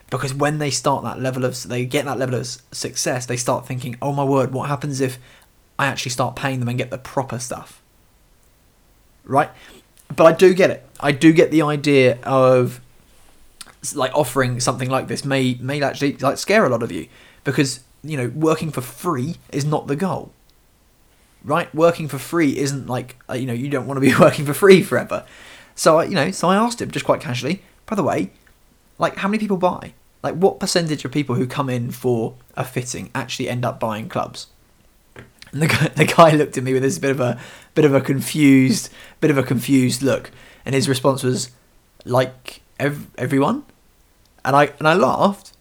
Because 0.09 0.33
when 0.33 0.57
they 0.57 0.71
start 0.71 1.03
that 1.03 1.19
level 1.19 1.45
of, 1.45 1.61
they 1.63 1.85
get 1.85 2.05
that 2.05 2.17
level 2.17 2.35
of 2.35 2.47
success, 2.71 3.25
they 3.27 3.37
start 3.37 3.67
thinking, 3.67 3.95
"Oh 4.01 4.11
my 4.11 4.23
word, 4.23 4.53
what 4.53 4.69
happens 4.69 5.01
if 5.01 5.19
I 5.77 5.85
actually 5.85 6.11
start 6.11 6.35
paying 6.35 6.59
them 6.59 6.69
and 6.69 6.77
get 6.77 6.89
the 6.89 6.97
proper 6.97 7.37
stuff?" 7.37 7.81
Right? 9.23 9.51
but 10.15 10.25
I 10.25 10.31
do 10.33 10.53
get 10.53 10.69
it. 10.69 10.85
I 10.99 11.11
do 11.11 11.31
get 11.31 11.51
the 11.51 11.61
idea 11.61 12.19
of 12.23 12.81
like 13.93 14.13
offering 14.13 14.59
something 14.59 14.89
like 14.89 15.07
this 15.07 15.23
may 15.23 15.55
may 15.61 15.81
actually 15.81 16.17
like 16.17 16.37
scare 16.37 16.65
a 16.65 16.69
lot 16.69 16.83
of 16.83 16.91
you. 16.91 17.07
Because 17.43 17.81
you 18.03 18.17
know 18.17 18.31
working 18.35 18.71
for 18.71 18.81
free 18.81 19.37
is 19.51 19.65
not 19.65 19.87
the 19.87 19.95
goal. 19.95 20.31
Right? 21.43 21.73
Working 21.73 22.07
for 22.07 22.17
free 22.17 22.57
isn't 22.57 22.87
like 22.87 23.17
uh, 23.29 23.33
you 23.33 23.45
know 23.45 23.53
you 23.53 23.69
don't 23.69 23.87
want 23.87 23.97
to 23.97 24.01
be 24.01 24.13
working 24.19 24.45
for 24.45 24.53
free 24.53 24.81
forever. 24.81 25.25
So 25.75 25.99
I, 25.99 26.03
you 26.05 26.15
know 26.15 26.31
so 26.31 26.49
i 26.49 26.55
asked 26.55 26.81
him 26.81 26.91
just 26.91 27.05
quite 27.05 27.21
casually 27.21 27.61
by 27.85 27.95
the 27.95 28.03
way 28.03 28.31
like 28.99 29.15
how 29.15 29.27
many 29.27 29.39
people 29.39 29.57
buy? 29.57 29.93
Like 30.21 30.35
what 30.35 30.59
percentage 30.59 31.03
of 31.05 31.11
people 31.11 31.35
who 31.35 31.47
come 31.47 31.69
in 31.69 31.89
for 31.89 32.35
a 32.55 32.63
fitting 32.63 33.09
actually 33.15 33.49
end 33.49 33.65
up 33.65 33.79
buying 33.79 34.09
clubs? 34.09 34.47
And 35.51 35.61
the 35.61 35.67
guy, 35.67 35.87
the 35.95 36.05
guy 36.05 36.31
looked 36.35 36.57
at 36.57 36.63
me 36.63 36.73
with 36.73 36.83
this 36.83 36.99
bit 36.99 37.11
of 37.11 37.19
a 37.19 37.39
bit 37.73 37.85
of 37.85 37.95
a 37.95 38.01
confused, 38.01 38.89
bit 39.21 39.31
of 39.31 39.37
a 39.37 39.43
confused 39.43 40.03
look, 40.03 40.29
and 40.65 40.75
his 40.75 40.87
response 40.87 41.23
was 41.23 41.51
like 42.05 42.61
ev- 42.79 43.07
everyone, 43.17 43.63
and 44.43 44.55
I 44.55 44.71
and 44.79 44.87
I 44.87 44.93
laughed. 44.93 45.53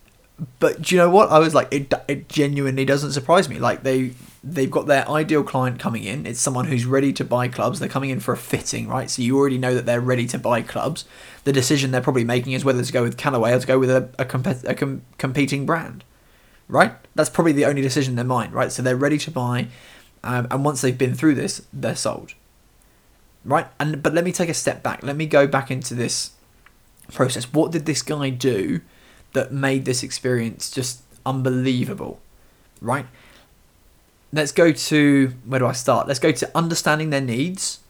But 0.60 0.82
do 0.82 0.94
you 0.94 1.00
know 1.00 1.10
what? 1.10 1.30
I 1.30 1.40
was 1.40 1.52
like, 1.52 1.66
it, 1.72 1.92
it 2.06 2.28
genuinely 2.28 2.84
doesn't 2.84 3.12
surprise 3.12 3.48
me. 3.48 3.58
Like 3.58 3.82
they 3.82 4.12
they've 4.44 4.70
got 4.70 4.86
their 4.86 5.08
ideal 5.08 5.42
client 5.42 5.80
coming 5.80 6.04
in. 6.04 6.26
It's 6.26 6.40
someone 6.40 6.66
who's 6.66 6.86
ready 6.86 7.12
to 7.14 7.24
buy 7.24 7.48
clubs. 7.48 7.80
They're 7.80 7.88
coming 7.88 8.10
in 8.10 8.20
for 8.20 8.32
a 8.32 8.36
fitting, 8.36 8.86
right? 8.86 9.10
So 9.10 9.20
you 9.20 9.36
already 9.36 9.58
know 9.58 9.74
that 9.74 9.84
they're 9.84 10.00
ready 10.00 10.26
to 10.28 10.38
buy 10.38 10.62
clubs. 10.62 11.04
The 11.42 11.52
decision 11.52 11.90
they're 11.90 12.00
probably 12.00 12.24
making 12.24 12.52
is 12.52 12.64
whether 12.64 12.84
to 12.84 12.92
go 12.92 13.02
with 13.02 13.16
Callaway 13.16 13.52
or 13.52 13.58
to 13.58 13.66
go 13.66 13.78
with 13.78 13.90
a 13.90 14.10
a, 14.18 14.24
comp- 14.24 14.64
a 14.64 14.74
com- 14.74 15.02
competing 15.18 15.66
brand 15.66 16.04
right? 16.68 16.92
That's 17.14 17.30
probably 17.30 17.52
the 17.52 17.64
only 17.64 17.82
decision 17.82 18.12
in 18.12 18.16
their 18.16 18.24
mind, 18.24 18.52
right? 18.52 18.70
So 18.70 18.82
they're 18.82 18.96
ready 18.96 19.18
to 19.18 19.30
buy, 19.30 19.68
um, 20.22 20.46
and 20.50 20.64
once 20.64 20.80
they've 20.80 20.96
been 20.96 21.14
through 21.14 21.34
this, 21.34 21.62
they're 21.72 21.96
sold, 21.96 22.34
right? 23.44 23.66
And 23.80 24.02
but 24.02 24.14
let 24.14 24.24
me 24.24 24.32
take 24.32 24.48
a 24.48 24.54
step 24.54 24.82
back. 24.82 25.02
Let 25.02 25.16
me 25.16 25.26
go 25.26 25.46
back 25.46 25.70
into 25.70 25.94
this 25.94 26.32
process. 27.12 27.52
What 27.52 27.72
did 27.72 27.86
this 27.86 28.02
guy 28.02 28.30
do 28.30 28.80
that 29.32 29.52
made 29.52 29.84
this 29.84 30.02
experience 30.02 30.70
just 30.70 31.02
unbelievable, 31.24 32.20
right? 32.80 33.06
Let's 34.32 34.52
go 34.52 34.72
to 34.72 35.34
where 35.44 35.60
do 35.60 35.66
I 35.66 35.72
start? 35.72 36.06
Let's 36.06 36.20
go 36.20 36.32
to 36.32 36.50
understanding 36.54 37.10
their 37.10 37.20
needs, 37.20 37.80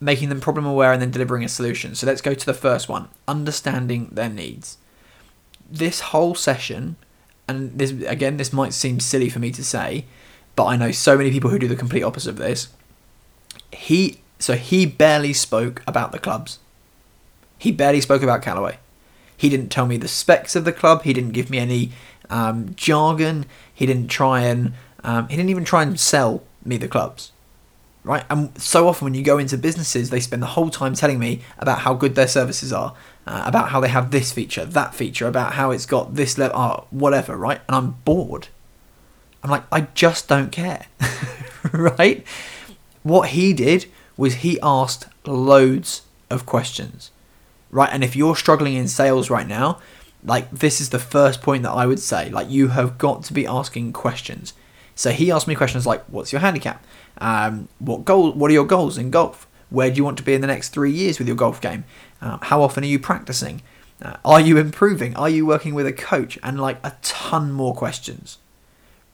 making 0.00 0.28
them 0.28 0.40
problem 0.40 0.66
aware, 0.66 0.92
and 0.92 1.00
then 1.00 1.10
delivering 1.10 1.44
a 1.44 1.48
solution. 1.48 1.94
So 1.94 2.06
let's 2.06 2.20
go 2.20 2.34
to 2.34 2.46
the 2.46 2.54
first 2.54 2.88
one 2.88 3.08
understanding 3.28 4.08
their 4.12 4.28
needs. 4.28 4.78
This 5.70 6.00
whole 6.00 6.34
session 6.34 6.96
and 7.50 7.76
this 7.76 7.90
again, 8.06 8.36
this 8.36 8.52
might 8.52 8.72
seem 8.72 9.00
silly 9.00 9.28
for 9.28 9.40
me 9.40 9.50
to 9.50 9.64
say, 9.64 10.04
but 10.54 10.66
I 10.66 10.76
know 10.76 10.92
so 10.92 11.18
many 11.18 11.32
people 11.32 11.50
who 11.50 11.58
do 11.58 11.66
the 11.66 11.76
complete 11.76 12.04
opposite 12.04 12.30
of 12.30 12.36
this. 12.36 12.68
He 13.72 14.20
so 14.38 14.54
he 14.54 14.86
barely 14.86 15.32
spoke 15.32 15.82
about 15.86 16.12
the 16.12 16.18
clubs. 16.18 16.60
He 17.60 17.70
barely 17.70 18.00
spoke 18.00 18.22
about 18.22 18.42
Callaway. 18.42 18.78
He 19.36 19.48
didn't 19.48 19.68
tell 19.68 19.86
me 19.86 19.96
the 19.98 20.08
specs 20.08 20.56
of 20.56 20.64
the 20.64 20.72
club. 20.72 21.02
He 21.04 21.12
didn't 21.12 21.32
give 21.38 21.48
me 21.50 21.58
any 21.58 21.92
um, 22.28 22.74
jargon. 22.74 23.46
He 23.72 23.86
didn't 23.86 24.08
try 24.08 24.40
and 24.40 24.72
Um, 25.02 25.28
he 25.28 25.36
didn't 25.36 25.50
even 25.50 25.64
try 25.64 25.82
and 25.82 25.98
sell 25.98 26.42
me 26.62 26.76
the 26.76 26.88
clubs, 26.88 27.32
right? 28.04 28.24
And 28.28 28.50
so 28.60 28.86
often 28.88 29.06
when 29.06 29.14
you 29.14 29.24
go 29.24 29.38
into 29.38 29.56
businesses, 29.56 30.10
they 30.10 30.20
spend 30.20 30.42
the 30.42 30.54
whole 30.56 30.70
time 30.70 30.94
telling 30.94 31.18
me 31.18 31.40
about 31.58 31.80
how 31.80 31.94
good 31.94 32.14
their 32.14 32.28
services 32.28 32.70
are, 32.72 32.94
uh, 33.26 33.42
about 33.46 33.70
how 33.70 33.80
they 33.80 33.88
have 33.88 34.10
this 34.10 34.30
feature, 34.32 34.66
that 34.66 34.94
feature, 34.94 35.26
about 35.26 35.54
how 35.54 35.70
it's 35.70 35.86
got 35.86 36.16
this 36.16 36.36
level, 36.36 36.58
oh, 36.58 36.84
whatever, 36.90 37.34
right? 37.36 37.60
And 37.66 37.74
I'm 37.76 37.90
bored. 38.04 38.48
I'm 39.42 39.50
like, 39.50 39.64
I 39.72 39.80
just 39.94 40.28
don't 40.28 40.52
care, 40.52 40.84
right? 41.72 42.26
What 43.02 43.30
he 43.30 43.54
did 43.54 43.86
was 44.18 44.34
he 44.44 44.58
asked 44.62 45.06
loads 45.24 46.02
of 46.28 46.44
questions, 46.44 47.10
right? 47.70 47.90
And 47.92 48.02
if 48.04 48.16
you're 48.16 48.36
struggling 48.36 48.74
in 48.74 48.88
sales 48.88 49.30
right 49.30 49.46
now, 49.46 49.80
like 50.24 50.50
this 50.50 50.80
is 50.80 50.90
the 50.90 50.98
first 50.98 51.42
point 51.42 51.62
that 51.62 51.70
I 51.70 51.86
would 51.86 52.00
say, 52.00 52.30
like 52.30 52.50
you 52.50 52.68
have 52.68 52.98
got 52.98 53.24
to 53.24 53.32
be 53.32 53.46
asking 53.46 53.92
questions. 53.92 54.52
So 54.94 55.10
he 55.10 55.30
asked 55.30 55.48
me 55.48 55.54
questions 55.54 55.86
like, 55.86 56.04
"What's 56.06 56.32
your 56.32 56.40
handicap? 56.40 56.84
Um, 57.18 57.68
what 57.78 58.04
goal? 58.04 58.32
What 58.32 58.50
are 58.50 58.54
your 58.54 58.66
goals 58.66 58.98
in 58.98 59.10
golf? 59.10 59.46
Where 59.70 59.90
do 59.90 59.96
you 59.96 60.04
want 60.04 60.18
to 60.18 60.24
be 60.24 60.34
in 60.34 60.40
the 60.40 60.46
next 60.46 60.70
three 60.70 60.90
years 60.90 61.18
with 61.18 61.28
your 61.28 61.36
golf 61.36 61.60
game? 61.60 61.84
Uh, 62.20 62.38
how 62.42 62.62
often 62.62 62.84
are 62.84 62.88
you 62.88 62.98
practicing? 62.98 63.62
Uh, 64.02 64.16
are 64.24 64.40
you 64.40 64.58
improving? 64.58 65.16
Are 65.16 65.28
you 65.28 65.46
working 65.46 65.74
with 65.74 65.86
a 65.86 65.92
coach? 65.92 66.38
And 66.42 66.60
like 66.60 66.78
a 66.84 66.96
ton 67.02 67.52
more 67.52 67.74
questions. 67.74 68.38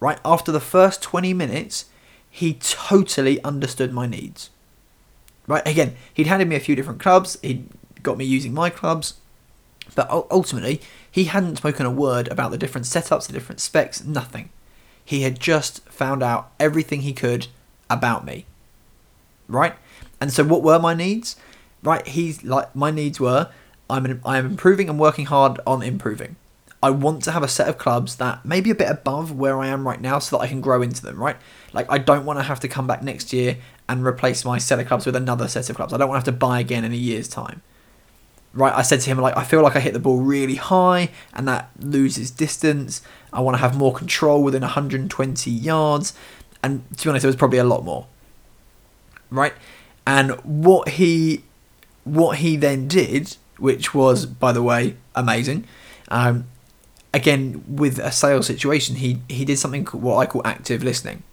Right 0.00 0.18
after 0.24 0.52
the 0.52 0.60
first 0.60 1.02
20 1.02 1.34
minutes, 1.34 1.86
he 2.30 2.54
totally 2.54 3.42
understood 3.44 3.92
my 3.92 4.06
needs. 4.06 4.50
Right 5.46 5.66
again, 5.66 5.96
he'd 6.12 6.26
handed 6.26 6.48
me 6.48 6.56
a 6.56 6.60
few 6.60 6.74
different 6.74 7.00
clubs. 7.00 7.38
He'd 7.42 7.68
got 8.06 8.16
me 8.16 8.24
using 8.24 8.54
my 8.54 8.70
clubs, 8.70 9.14
but 9.94 10.10
ultimately 10.10 10.80
he 11.10 11.24
hadn't 11.24 11.56
spoken 11.56 11.84
a 11.84 11.90
word 11.90 12.28
about 12.28 12.50
the 12.50 12.58
different 12.58 12.86
setups, 12.86 13.26
the 13.26 13.32
different 13.32 13.60
specs, 13.60 14.04
nothing. 14.04 14.48
He 15.04 15.22
had 15.22 15.38
just 15.38 15.86
found 15.88 16.22
out 16.22 16.50
everything 16.58 17.02
he 17.02 17.12
could 17.12 17.48
about 17.90 18.24
me. 18.24 18.46
Right? 19.48 19.74
And 20.20 20.32
so 20.32 20.42
what 20.44 20.62
were 20.62 20.78
my 20.78 20.94
needs? 20.94 21.36
Right, 21.82 22.06
he's 22.06 22.42
like 22.42 22.74
my 22.74 22.90
needs 22.90 23.20
were 23.20 23.50
I'm 23.88 24.20
I 24.24 24.38
am 24.38 24.46
improving 24.46 24.88
and 24.88 24.98
working 24.98 25.26
hard 25.26 25.60
on 25.66 25.82
improving. 25.82 26.36
I 26.82 26.90
want 26.90 27.22
to 27.24 27.32
have 27.32 27.42
a 27.42 27.48
set 27.48 27.68
of 27.68 27.78
clubs 27.78 28.16
that 28.16 28.44
maybe 28.44 28.70
a 28.70 28.74
bit 28.74 28.90
above 28.90 29.32
where 29.32 29.58
I 29.58 29.68
am 29.68 29.86
right 29.86 30.00
now 30.00 30.18
so 30.18 30.36
that 30.36 30.42
I 30.42 30.48
can 30.48 30.60
grow 30.60 30.82
into 30.82 31.02
them, 31.02 31.22
right? 31.22 31.36
Like 31.72 31.86
I 31.90 31.98
don't 31.98 32.24
want 32.24 32.38
to 32.38 32.42
have 32.42 32.60
to 32.60 32.68
come 32.68 32.86
back 32.86 33.02
next 33.02 33.32
year 33.32 33.58
and 33.88 34.04
replace 34.04 34.44
my 34.44 34.58
set 34.58 34.80
of 34.80 34.86
clubs 34.86 35.06
with 35.06 35.16
another 35.16 35.48
set 35.48 35.70
of 35.70 35.76
clubs. 35.76 35.92
I 35.92 35.96
don't 35.96 36.08
want 36.08 36.24
to 36.24 36.30
have 36.30 36.34
to 36.34 36.38
buy 36.38 36.60
again 36.60 36.84
in 36.84 36.92
a 36.92 36.96
year's 36.96 37.28
time. 37.28 37.62
Right, 38.56 38.72
I 38.72 38.80
said 38.80 39.02
to 39.02 39.10
him 39.10 39.18
like 39.18 39.36
I 39.36 39.44
feel 39.44 39.62
like 39.62 39.76
I 39.76 39.80
hit 39.80 39.92
the 39.92 39.98
ball 39.98 40.20
really 40.20 40.54
high 40.54 41.10
and 41.34 41.46
that 41.46 41.70
loses 41.78 42.30
distance. 42.30 43.02
I 43.30 43.40
want 43.40 43.54
to 43.54 43.60
have 43.60 43.76
more 43.76 43.92
control 43.92 44.42
within 44.42 44.62
120 44.62 45.50
yards, 45.50 46.14
and 46.62 46.82
to 46.96 47.04
be 47.04 47.10
honest, 47.10 47.24
it 47.24 47.28
was 47.28 47.36
probably 47.36 47.58
a 47.58 47.64
lot 47.64 47.84
more. 47.84 48.06
Right, 49.30 49.52
and 50.06 50.30
what 50.42 50.88
he 50.90 51.44
what 52.04 52.38
he 52.38 52.56
then 52.56 52.88
did, 52.88 53.36
which 53.58 53.92
was 53.92 54.24
by 54.24 54.52
the 54.52 54.62
way 54.62 54.96
amazing. 55.14 55.66
Um, 56.08 56.46
again, 57.12 57.62
with 57.68 57.98
a 57.98 58.10
sales 58.10 58.46
situation, 58.46 58.96
he 58.96 59.20
he 59.28 59.44
did 59.44 59.58
something 59.58 59.84
what 59.84 60.16
I 60.16 60.24
call 60.24 60.40
active 60.46 60.82
listening 60.82 61.24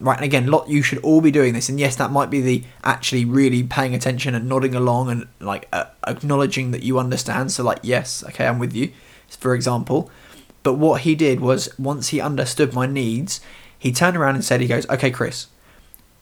right 0.00 0.16
and 0.16 0.24
again 0.24 0.46
lot 0.48 0.68
you 0.68 0.82
should 0.82 0.98
all 0.98 1.20
be 1.20 1.30
doing 1.30 1.54
this 1.54 1.68
and 1.68 1.78
yes 1.78 1.96
that 1.96 2.10
might 2.10 2.28
be 2.28 2.40
the 2.40 2.64
actually 2.82 3.24
really 3.24 3.62
paying 3.62 3.94
attention 3.94 4.34
and 4.34 4.48
nodding 4.48 4.74
along 4.74 5.08
and 5.10 5.26
like 5.40 5.68
uh, 5.72 5.84
acknowledging 6.06 6.72
that 6.72 6.82
you 6.82 6.98
understand. 6.98 7.52
So 7.52 7.62
like 7.62 7.80
yes 7.82 8.24
okay 8.24 8.46
i'm 8.46 8.58
with 8.58 8.74
you 8.74 8.92
for 9.28 9.54
example. 9.54 10.10
But 10.62 10.74
what 10.74 11.02
he 11.02 11.14
did 11.14 11.40
was 11.40 11.68
once 11.78 12.08
he 12.08 12.20
understood 12.20 12.72
my 12.72 12.86
needs 12.86 13.40
he 13.84 13.92
turned 13.92 14.16
around 14.16 14.34
and 14.34 14.44
said 14.44 14.62
he 14.62 14.66
goes 14.66 14.88
okay 14.88 15.10
chris 15.10 15.48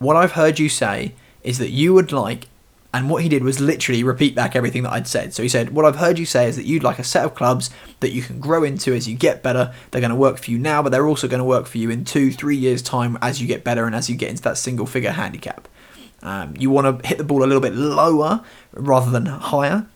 what 0.00 0.16
i've 0.16 0.32
heard 0.32 0.58
you 0.58 0.68
say 0.68 1.14
is 1.44 1.58
that 1.58 1.70
you 1.70 1.94
would 1.94 2.10
like 2.10 2.48
and 2.94 3.08
what 3.08 3.22
he 3.22 3.28
did 3.28 3.42
was 3.42 3.58
literally 3.58 4.04
repeat 4.04 4.34
back 4.34 4.54
everything 4.54 4.82
that 4.82 4.92
I'd 4.92 5.06
said. 5.06 5.32
So 5.32 5.42
he 5.42 5.48
said, 5.48 5.70
What 5.70 5.84
I've 5.84 5.96
heard 5.96 6.18
you 6.18 6.26
say 6.26 6.46
is 6.46 6.56
that 6.56 6.66
you'd 6.66 6.82
like 6.82 6.98
a 6.98 7.04
set 7.04 7.24
of 7.24 7.34
clubs 7.34 7.70
that 8.00 8.12
you 8.12 8.20
can 8.20 8.38
grow 8.38 8.64
into 8.64 8.92
as 8.92 9.08
you 9.08 9.16
get 9.16 9.42
better. 9.42 9.72
They're 9.90 10.00
going 10.00 10.10
to 10.10 10.16
work 10.16 10.38
for 10.38 10.50
you 10.50 10.58
now, 10.58 10.82
but 10.82 10.90
they're 10.90 11.06
also 11.06 11.26
going 11.26 11.38
to 11.38 11.44
work 11.44 11.66
for 11.66 11.78
you 11.78 11.88
in 11.88 12.04
two, 12.04 12.30
three 12.30 12.56
years' 12.56 12.82
time 12.82 13.16
as 13.22 13.40
you 13.40 13.48
get 13.48 13.64
better 13.64 13.86
and 13.86 13.94
as 13.94 14.10
you 14.10 14.16
get 14.16 14.28
into 14.28 14.42
that 14.42 14.58
single 14.58 14.86
figure 14.86 15.12
handicap. 15.12 15.68
Um, 16.22 16.54
you 16.58 16.70
want 16.70 17.02
to 17.02 17.08
hit 17.08 17.18
the 17.18 17.24
ball 17.24 17.42
a 17.42 17.46
little 17.46 17.62
bit 17.62 17.74
lower 17.74 18.44
rather 18.72 19.10
than 19.10 19.26
higher, 19.26 19.86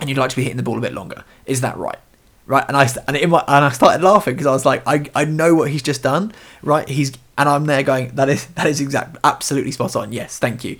and 0.00 0.08
you'd 0.08 0.18
like 0.18 0.30
to 0.30 0.36
be 0.36 0.42
hitting 0.42 0.56
the 0.56 0.62
ball 0.62 0.78
a 0.78 0.80
bit 0.80 0.94
longer. 0.94 1.24
Is 1.44 1.60
that 1.60 1.76
right? 1.76 1.98
Right, 2.46 2.64
and 2.66 2.78
I 2.78 2.88
and, 3.06 3.30
my, 3.30 3.44
and 3.46 3.64
I 3.66 3.68
started 3.68 4.02
laughing 4.02 4.34
because 4.34 4.46
I 4.46 4.52
was 4.52 4.64
like, 4.64 4.82
I, 4.86 5.04
I 5.14 5.26
know 5.26 5.54
what 5.54 5.70
he's 5.70 5.82
just 5.82 6.02
done, 6.02 6.32
right? 6.62 6.88
He's 6.88 7.12
and 7.36 7.48
I'm 7.48 7.66
there 7.66 7.82
going, 7.82 8.14
that 8.16 8.28
is 8.28 8.46
that 8.46 8.66
is 8.66 8.80
exact, 8.80 9.18
absolutely 9.22 9.70
spot 9.70 9.94
on. 9.94 10.12
Yes, 10.12 10.38
thank 10.38 10.64
you. 10.64 10.78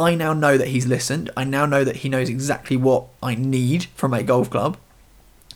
I 0.00 0.14
now 0.14 0.32
know 0.32 0.56
that 0.56 0.68
he's 0.68 0.86
listened. 0.86 1.30
I 1.36 1.44
now 1.44 1.66
know 1.66 1.84
that 1.84 1.96
he 1.96 2.08
knows 2.08 2.30
exactly 2.30 2.76
what 2.76 3.04
I 3.22 3.34
need 3.34 3.84
from 3.94 4.14
a 4.14 4.22
golf 4.22 4.48
club. 4.48 4.78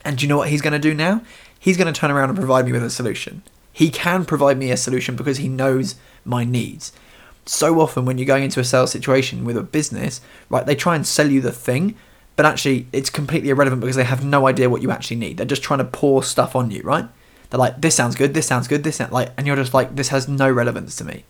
And 0.05 0.19
do 0.19 0.23
you 0.23 0.29
know 0.29 0.37
what 0.37 0.51
he's 0.51 0.61
going 0.61 0.75
to 0.75 0.79
do 0.79 0.93
now? 0.93 1.23
He's 1.59 1.79
going 1.79 1.93
to 1.93 1.99
turn 1.99 2.11
around 2.11 2.29
and 2.29 2.39
provide 2.39 2.67
me 2.67 2.73
with 2.73 2.85
a 2.85 2.91
solution. 2.91 3.43
He 3.73 3.89
can 3.89 4.27
provide 4.27 4.59
me 4.59 4.71
a 4.71 4.77
solution 4.77 5.17
because 5.17 5.39
he 5.39 5.49
knows 5.49 5.95
my 6.27 6.45
needs. 6.45 6.93
So 7.47 7.81
often, 7.81 8.05
when 8.05 8.19
you're 8.19 8.27
going 8.27 8.45
into 8.45 8.61
a 8.61 8.65
sales 8.65 8.93
situation 8.93 9.47
with 9.47 9.57
a 9.57 9.63
business, 9.63 10.21
right, 10.51 10.67
they 10.67 10.75
try 10.75 10.95
and 10.95 11.07
sell 11.07 11.31
you 11.31 11.41
the 11.41 11.51
thing, 11.51 11.95
but 12.37 12.45
actually 12.45 12.87
it's 12.93 13.09
completely 13.09 13.49
irrelevant 13.49 13.81
because 13.81 13.97
they 13.97 14.05
have 14.05 14.25
no 14.25 14.47
idea 14.47 14.69
what 14.69 14.83
you 14.83 14.91
actually 14.91 15.17
need. 15.17 15.39
They're 15.39 15.47
just 15.47 15.63
trying 15.63 15.79
to 15.79 15.85
pour 15.87 16.23
stuff 16.23 16.55
on 16.55 16.71
you, 16.71 16.83
right? 16.83 17.09
They're 17.49 17.59
like, 17.59 17.81
this 17.81 17.95
sounds 17.95 18.15
good, 18.15 18.35
this 18.35 18.47
sounds 18.47 18.69
good, 18.69 18.85
this 18.85 18.97
sounds 18.97 19.13
like, 19.13 19.33
and 19.39 19.47
you're 19.47 19.57
just 19.57 19.73
like, 19.73 19.97
this 19.97 20.09
has 20.09 20.29
no 20.29 20.51
relevance 20.51 20.97
to 20.97 21.05
me. 21.05 21.25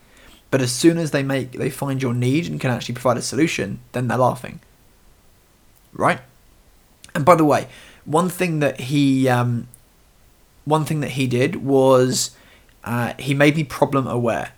But 0.55 0.63
as 0.63 0.71
soon 0.71 0.99
as 0.99 1.11
they 1.11 1.25
make 1.25 1.51
they 1.51 1.69
find 1.69 2.01
your 2.01 2.15
need 2.15 2.47
and 2.47 2.61
can 2.61 2.71
actually 2.71 2.95
provide 2.95 3.17
a 3.17 3.23
solution, 3.23 3.81
then 3.91 4.07
they're 4.07 4.17
laughing. 4.17 4.61
Right? 5.93 6.21
And 7.13 7.25
by 7.25 7.35
the 7.35 7.45
way, 7.45 7.67
one 8.05 8.29
thing 8.29 8.61
that 8.61 8.83
he 8.83 9.29
um, 9.29 9.67
one 10.65 10.85
thing 10.85 11.01
that 11.01 11.11
he 11.19 11.27
did 11.27 11.57
was 11.57 12.37
uh, 12.85 13.15
he 13.19 13.35
made 13.35 13.57
me 13.57 13.65
problem 13.65 14.07
aware. 14.07 14.53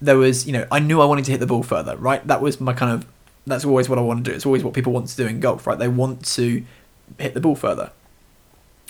There 0.00 0.16
was, 0.16 0.46
you 0.46 0.54
know, 0.54 0.66
I 0.72 0.78
knew 0.78 0.98
I 1.02 1.04
wanted 1.04 1.26
to 1.26 1.32
hit 1.32 1.40
the 1.40 1.46
ball 1.46 1.62
further, 1.62 1.94
right? 1.98 2.26
That 2.26 2.40
was 2.40 2.58
my 2.58 2.72
kind 2.72 2.92
of 2.92 3.06
that's 3.46 3.66
always 3.66 3.90
what 3.90 3.98
I 3.98 4.00
want 4.00 4.24
to 4.24 4.30
do. 4.30 4.34
It's 4.34 4.46
always 4.46 4.64
what 4.64 4.72
people 4.72 4.94
want 4.94 5.08
to 5.08 5.16
do 5.18 5.26
in 5.26 5.40
golf, 5.40 5.66
right? 5.66 5.78
They 5.78 5.88
want 5.88 6.24
to 6.36 6.64
hit 7.18 7.34
the 7.34 7.40
ball 7.40 7.54
further. 7.54 7.92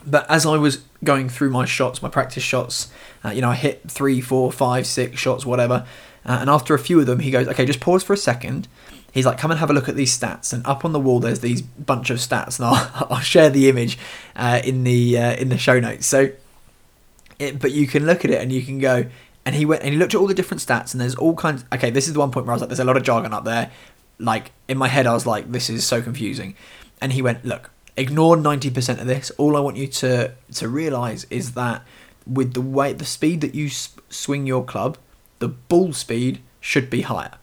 But 0.07 0.31
as 0.31 0.47
I 0.47 0.57
was 0.57 0.85
going 1.03 1.29
through 1.29 1.51
my 1.51 1.65
shots, 1.65 2.01
my 2.01 2.09
practice 2.09 2.45
shots, 2.45 2.93
uh, 3.25 3.31
you 3.31 3.41
know, 3.41 3.51
I 3.51 3.57
hit 3.57 3.91
three, 3.91 4.21
four, 4.21 4.53
five, 4.53 4.87
six 4.87 5.19
shots, 5.19 5.45
whatever. 5.45 5.85
Uh, 6.25 6.39
and 6.41 6.51
after 6.51 6.75
a 6.75 6.79
few 6.79 7.01
of 7.01 7.07
them, 7.07 7.19
he 7.19 7.31
goes, 7.31 7.49
okay, 7.49 7.65
just 7.65 7.81
pause 7.81 8.03
for 8.03 8.13
a 8.13 8.17
second. 8.17 8.69
He's 9.13 9.27
like, 9.27 9.39
come 9.39 9.51
and 9.51 9.61
have 9.61 9.71
a 9.71 9.75
look 9.75 9.89
at 9.89 9.97
these 9.97 10.17
stats. 10.17 10.53
And 10.53 10.67
up 10.67 10.85
on 10.85 10.93
the 10.93 11.01
wall, 11.01 11.21
there's 11.21 11.41
these 11.41 11.61
bunch 11.61 12.11
of 12.11 12.19
stats, 12.19 12.59
and 12.59 12.67
I'll, 12.67 13.07
I'll 13.11 13.21
share 13.21 13.51
the 13.51 13.69
image 13.69 13.99
uh, 14.37 14.61
in 14.65 14.85
the 14.85 15.19
uh, 15.19 15.35
in 15.35 15.49
the 15.51 15.59
show 15.59 15.79
notes. 15.81 16.07
So, 16.07 16.31
it, 17.39 17.61
but 17.61 17.73
you 17.73 17.87
can 17.87 18.07
look 18.07 18.25
at 18.25 18.31
it 18.31 18.41
and 18.41 18.51
you 18.51 18.63
can 18.63 18.79
go. 18.79 19.07
And 19.45 19.57
he 19.57 19.67
went 19.67 19.83
and 19.83 19.93
he 19.93 19.99
looked 19.99 20.15
at 20.15 20.21
all 20.21 20.29
the 20.29 20.35
different 20.35 20.65
stats, 20.65 20.95
and 20.95 21.01
there's 21.01 21.17
all 21.17 21.35
kinds. 21.35 21.65
Okay, 21.75 21.91
this 21.91 22.07
is 22.07 22.15
the 22.15 22.21
one 22.21 22.31
point 22.31 22.47
where 22.47 22.53
I 22.53 22.55
was 22.55 22.63
like, 22.63 22.69
there's 22.69 22.81
a 22.81 22.85
lot 22.85 22.97
of 22.97 23.03
jargon 23.03 23.35
up 23.35 23.45
there. 23.45 23.71
Like 24.19 24.53
in 24.69 24.79
my 24.79 24.89
head, 24.89 25.07
I 25.07 25.13
was 25.13 25.27
like, 25.27 25.51
this 25.51 25.69
is 25.69 25.85
so 25.85 26.01
confusing. 26.01 26.55
And 27.01 27.13
he 27.13 27.21
went, 27.21 27.45
look, 27.45 27.71
ignore 27.97 28.37
90% 28.37 29.01
of 29.01 29.07
this. 29.07 29.31
All 29.33 29.57
I 29.57 29.61
want 29.61 29.77
you 29.77 29.89
to 29.89 30.33
to 30.55 30.69
realize 30.69 31.27
is 31.29 31.53
that 31.53 31.83
with 32.27 32.55
the 32.55 32.61
way 32.61 32.93
the 32.93 33.05
speed 33.05 33.41
that 33.41 33.55
you 33.55 33.69
swing 33.69 34.47
your 34.47 34.65
club 34.65 34.97
the 35.43 35.49
ball 35.49 35.93
speed 35.93 36.41
should 36.61 36.89
be 36.89 37.01
higher, 37.03 37.35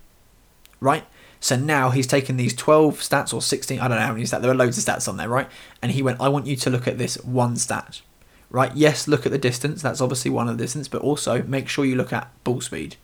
right? 0.79 1.05
So 1.41 1.57
now 1.57 1.89
he's 1.89 2.07
taken 2.07 2.37
these 2.37 2.55
12 2.55 3.01
stats 3.01 3.33
or 3.33 3.41
16, 3.41 3.77
I 3.77 3.89
don't 3.89 3.97
know 3.97 4.05
how 4.05 4.13
many 4.13 4.23
stats, 4.23 4.41
there 4.41 4.49
are 4.49 4.55
loads 4.55 4.77
of 4.77 4.85
stats 4.85 5.09
on 5.09 5.17
there, 5.17 5.27
right? 5.27 5.49
And 5.81 5.91
he 5.91 6.01
went, 6.01 6.21
I 6.21 6.29
want 6.29 6.47
you 6.47 6.55
to 6.55 6.69
look 6.69 6.87
at 6.87 6.97
this 6.97 7.15
one 7.25 7.57
stat, 7.57 8.01
right? 8.49 8.73
Yes, 8.73 9.05
look 9.05 9.25
at 9.25 9.33
the 9.33 9.37
distance, 9.37 9.81
that's 9.81 9.99
obviously 9.99 10.31
one 10.31 10.47
of 10.47 10.57
the 10.57 10.63
distance, 10.63 10.87
but 10.87 11.01
also 11.01 11.43
make 11.43 11.67
sure 11.67 11.83
you 11.83 11.97
look 11.97 12.13
at 12.13 12.31
ball 12.45 12.61
speed, 12.61 12.95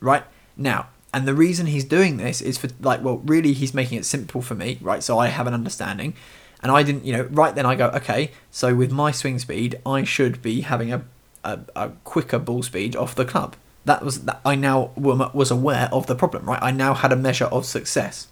right? 0.00 0.24
Now, 0.56 0.88
and 1.14 1.28
the 1.28 1.34
reason 1.34 1.66
he's 1.66 1.84
doing 1.84 2.16
this 2.16 2.40
is 2.40 2.58
for, 2.58 2.68
like, 2.80 3.00
well, 3.04 3.18
really 3.18 3.52
he's 3.52 3.72
making 3.74 3.98
it 3.98 4.04
simple 4.04 4.42
for 4.42 4.56
me, 4.56 4.78
right? 4.80 5.04
So 5.04 5.20
I 5.20 5.28
have 5.28 5.46
an 5.46 5.54
understanding. 5.54 6.14
And 6.64 6.72
I 6.72 6.82
didn't, 6.82 7.04
you 7.04 7.12
know, 7.12 7.24
right 7.24 7.54
then 7.54 7.66
I 7.66 7.74
go, 7.74 7.88
okay, 7.88 8.30
so 8.50 8.74
with 8.74 8.92
my 8.92 9.10
swing 9.10 9.38
speed, 9.40 9.80
I 9.84 10.04
should 10.04 10.40
be 10.42 10.62
having 10.62 10.92
a 10.92 11.04
a, 11.44 11.60
a 11.74 11.88
quicker 12.04 12.38
ball 12.38 12.62
speed 12.62 12.96
off 12.96 13.14
the 13.14 13.24
club. 13.24 13.56
That 13.84 14.04
was 14.04 14.24
that 14.24 14.40
I 14.44 14.54
now 14.54 14.90
was 14.96 15.50
aware 15.50 15.88
of 15.92 16.06
the 16.06 16.14
problem, 16.14 16.44
right? 16.46 16.62
I 16.62 16.70
now 16.70 16.94
had 16.94 17.12
a 17.12 17.16
measure 17.16 17.46
of 17.46 17.66
success. 17.66 18.28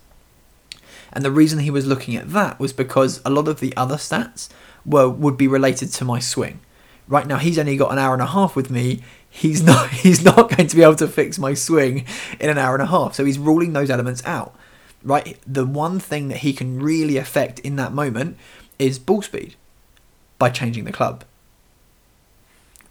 And 1.12 1.24
the 1.24 1.32
reason 1.32 1.58
he 1.58 1.70
was 1.70 1.86
looking 1.86 2.14
at 2.14 2.30
that 2.32 2.60
was 2.60 2.72
because 2.72 3.20
a 3.24 3.30
lot 3.30 3.48
of 3.48 3.58
the 3.58 3.76
other 3.76 3.96
stats 3.96 4.48
were 4.86 5.08
would 5.08 5.36
be 5.36 5.48
related 5.48 5.92
to 5.94 6.04
my 6.04 6.20
swing. 6.20 6.60
Right 7.08 7.26
now 7.26 7.38
he's 7.38 7.58
only 7.58 7.76
got 7.76 7.90
an 7.90 7.98
hour 7.98 8.12
and 8.12 8.22
a 8.22 8.26
half 8.26 8.54
with 8.54 8.70
me. 8.70 9.02
He's 9.28 9.62
not 9.70 9.90
he's 9.90 10.24
not 10.24 10.56
going 10.56 10.68
to 10.68 10.76
be 10.76 10.82
able 10.82 10.96
to 10.96 11.08
fix 11.08 11.38
my 11.38 11.54
swing 11.54 12.06
in 12.38 12.48
an 12.48 12.58
hour 12.58 12.74
and 12.74 12.82
a 12.82 12.86
half. 12.86 13.14
So 13.14 13.24
he's 13.24 13.38
ruling 13.38 13.72
those 13.72 13.90
elements 13.90 14.24
out. 14.24 14.54
Right? 15.02 15.38
The 15.46 15.66
one 15.66 15.98
thing 15.98 16.28
that 16.28 16.38
he 16.38 16.52
can 16.52 16.80
really 16.80 17.16
affect 17.16 17.58
in 17.60 17.76
that 17.76 17.92
moment 17.92 18.36
is 18.78 18.98
ball 18.98 19.22
speed 19.22 19.56
by 20.38 20.50
changing 20.50 20.84
the 20.84 20.92
club 20.92 21.24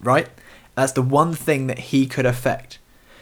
right? 0.00 0.28
That's 0.74 0.92
the 0.92 1.02
one 1.02 1.34
thing 1.34 1.66
that 1.66 1.78
he 1.78 2.06
could 2.06 2.26
affect. 2.26 2.78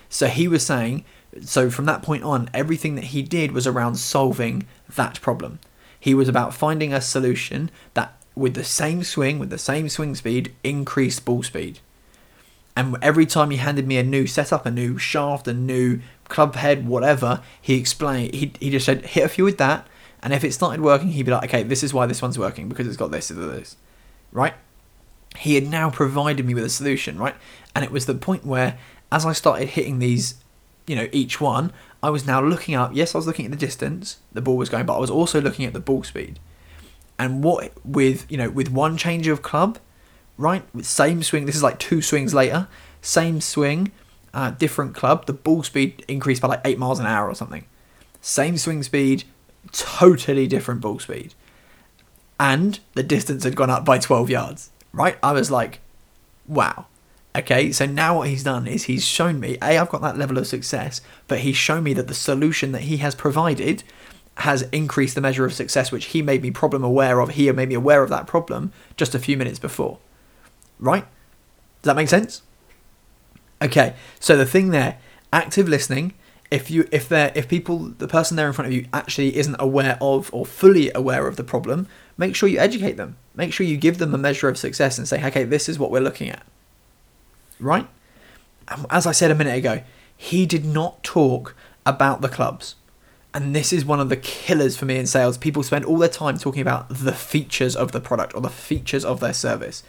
So 0.08 0.26
he 0.26 0.48
was 0.48 0.64
saying, 0.64 1.04
so 1.42 1.70
from 1.70 1.84
that 1.86 2.02
point 2.02 2.24
on, 2.24 2.48
everything 2.54 2.94
that 2.94 3.04
he 3.04 3.22
did 3.22 3.52
was 3.52 3.66
around 3.66 3.96
solving 3.96 4.66
that 4.94 5.20
problem. 5.20 5.58
He 5.98 6.14
was 6.14 6.28
about 6.28 6.54
finding 6.54 6.92
a 6.92 7.00
solution 7.00 7.70
that, 7.94 8.14
with 8.34 8.54
the 8.54 8.64
same 8.64 9.02
swing, 9.02 9.38
with 9.38 9.50
the 9.50 9.58
same 9.58 9.88
swing 9.88 10.14
speed, 10.14 10.54
increased 10.62 11.24
ball 11.24 11.42
speed. 11.42 11.80
And 12.76 12.96
every 13.02 13.26
time 13.26 13.50
he 13.50 13.56
handed 13.56 13.88
me 13.88 13.98
a 13.98 14.04
new 14.04 14.26
setup, 14.26 14.64
a 14.64 14.70
new 14.70 14.98
shaft, 14.98 15.48
a 15.48 15.52
new 15.52 16.00
club 16.28 16.54
head, 16.54 16.86
whatever, 16.86 17.42
he 17.60 17.74
explained, 17.74 18.34
he, 18.34 18.52
he 18.60 18.70
just 18.70 18.86
said, 18.86 19.04
hit 19.04 19.24
a 19.24 19.28
few 19.28 19.44
with 19.44 19.58
that. 19.58 19.86
And 20.22 20.32
if 20.32 20.44
it 20.44 20.52
started 20.52 20.80
working, 20.80 21.08
he'd 21.08 21.26
be 21.26 21.32
like, 21.32 21.44
okay, 21.44 21.62
this 21.64 21.82
is 21.82 21.92
why 21.92 22.06
this 22.06 22.22
one's 22.22 22.38
working 22.38 22.68
because 22.68 22.86
it's 22.86 22.96
got 22.96 23.10
this, 23.10 23.28
this, 23.28 23.38
this, 23.38 23.76
right? 24.32 24.54
He 25.36 25.54
had 25.54 25.68
now 25.68 25.90
provided 25.90 26.44
me 26.46 26.54
with 26.54 26.64
a 26.64 26.70
solution, 26.70 27.18
right? 27.18 27.34
And 27.74 27.84
it 27.84 27.90
was 27.90 28.06
the 28.06 28.14
point 28.14 28.44
where, 28.44 28.78
as 29.12 29.24
I 29.24 29.32
started 29.32 29.68
hitting 29.70 29.98
these, 29.98 30.34
you 30.86 30.96
know, 30.96 31.08
each 31.12 31.40
one, 31.40 31.72
I 32.02 32.10
was 32.10 32.26
now 32.26 32.40
looking 32.40 32.74
up. 32.74 32.92
Yes, 32.94 33.14
I 33.14 33.18
was 33.18 33.26
looking 33.26 33.44
at 33.44 33.50
the 33.50 33.56
distance 33.56 34.18
the 34.32 34.40
ball 34.40 34.56
was 34.56 34.68
going, 34.68 34.86
but 34.86 34.96
I 34.96 35.00
was 35.00 35.10
also 35.10 35.40
looking 35.40 35.64
at 35.64 35.72
the 35.72 35.80
ball 35.80 36.02
speed. 36.04 36.38
And 37.18 37.42
what 37.42 37.72
with 37.84 38.30
you 38.30 38.36
know 38.36 38.48
with 38.48 38.70
one 38.70 38.96
change 38.96 39.26
of 39.26 39.42
club, 39.42 39.78
right? 40.36 40.62
With 40.72 40.86
same 40.86 41.22
swing. 41.22 41.46
This 41.46 41.56
is 41.56 41.62
like 41.62 41.78
two 41.78 42.00
swings 42.00 42.32
later. 42.32 42.68
Same 43.02 43.40
swing, 43.40 43.90
uh, 44.32 44.50
different 44.52 44.94
club. 44.94 45.26
The 45.26 45.32
ball 45.32 45.62
speed 45.64 46.04
increased 46.06 46.42
by 46.42 46.48
like 46.48 46.60
eight 46.64 46.78
miles 46.78 47.00
an 47.00 47.06
hour 47.06 47.28
or 47.28 47.34
something. 47.34 47.64
Same 48.20 48.56
swing 48.56 48.82
speed, 48.82 49.24
totally 49.72 50.46
different 50.46 50.80
ball 50.80 51.00
speed, 51.00 51.34
and 52.38 52.78
the 52.94 53.02
distance 53.02 53.42
had 53.44 53.56
gone 53.56 53.70
up 53.70 53.84
by 53.84 53.98
twelve 53.98 54.30
yards. 54.30 54.70
Right? 54.92 55.18
I 55.22 55.32
was 55.32 55.50
like, 55.50 55.80
wow. 56.46 56.86
Okay, 57.36 57.70
so 57.72 57.86
now 57.86 58.18
what 58.18 58.28
he's 58.28 58.42
done 58.42 58.66
is 58.66 58.84
he's 58.84 59.04
shown 59.04 59.38
me, 59.38 59.58
A, 59.62 59.78
I've 59.78 59.90
got 59.90 60.00
that 60.00 60.18
level 60.18 60.38
of 60.38 60.46
success, 60.46 61.00
but 61.28 61.40
he's 61.40 61.56
shown 61.56 61.84
me 61.84 61.92
that 61.94 62.08
the 62.08 62.14
solution 62.14 62.72
that 62.72 62.82
he 62.82 62.96
has 62.96 63.14
provided 63.14 63.84
has 64.38 64.62
increased 64.72 65.14
the 65.14 65.20
measure 65.20 65.44
of 65.44 65.52
success 65.52 65.92
which 65.92 66.06
he 66.06 66.22
made 66.22 66.42
me 66.42 66.50
problem 66.50 66.82
aware 66.82 67.20
of. 67.20 67.30
He 67.30 67.50
made 67.52 67.68
me 67.68 67.74
aware 67.74 68.02
of 68.02 68.10
that 68.10 68.26
problem 68.26 68.72
just 68.96 69.14
a 69.14 69.18
few 69.18 69.36
minutes 69.36 69.58
before. 69.58 69.98
Right? 70.78 71.04
Does 71.82 71.90
that 71.90 71.96
make 71.96 72.08
sense? 72.08 72.42
Okay, 73.60 73.94
so 74.20 74.36
the 74.36 74.46
thing 74.46 74.70
there, 74.70 74.98
active 75.32 75.68
listening, 75.68 76.14
if 76.50 76.70
you 76.70 76.88
if 76.90 77.08
they 77.08 77.30
if 77.34 77.48
people 77.48 77.78
the 77.98 78.08
person 78.08 78.36
there 78.36 78.46
in 78.46 78.52
front 78.52 78.66
of 78.66 78.72
you 78.72 78.86
actually 78.92 79.36
isn't 79.36 79.56
aware 79.58 79.98
of 80.00 80.32
or 80.32 80.46
fully 80.46 80.90
aware 80.94 81.26
of 81.26 81.36
the 81.36 81.44
problem, 81.44 81.86
make 82.16 82.34
sure 82.34 82.48
you 82.48 82.58
educate 82.58 82.96
them. 82.96 83.16
Make 83.34 83.52
sure 83.52 83.66
you 83.66 83.76
give 83.76 83.98
them 83.98 84.14
a 84.14 84.18
measure 84.18 84.48
of 84.48 84.58
success 84.58 84.98
and 84.98 85.06
say, 85.06 85.24
okay, 85.26 85.44
this 85.44 85.68
is 85.68 85.78
what 85.78 85.90
we're 85.90 86.00
looking 86.00 86.30
at. 86.30 86.44
Right? 87.60 87.86
As 88.90 89.06
I 89.06 89.12
said 89.12 89.30
a 89.30 89.34
minute 89.34 89.56
ago, 89.56 89.82
he 90.16 90.46
did 90.46 90.64
not 90.64 91.02
talk 91.02 91.54
about 91.86 92.20
the 92.20 92.28
clubs. 92.28 92.74
And 93.34 93.54
this 93.54 93.72
is 93.72 93.84
one 93.84 94.00
of 94.00 94.08
the 94.08 94.16
killers 94.16 94.76
for 94.76 94.86
me 94.86 94.96
in 94.96 95.06
sales. 95.06 95.38
People 95.38 95.62
spend 95.62 95.84
all 95.84 95.98
their 95.98 96.08
time 96.08 96.38
talking 96.38 96.62
about 96.62 96.88
the 96.88 97.12
features 97.12 97.76
of 97.76 97.92
the 97.92 98.00
product 98.00 98.34
or 98.34 98.40
the 98.40 98.48
features 98.48 99.04
of 99.04 99.20
their 99.20 99.32
service, 99.32 99.82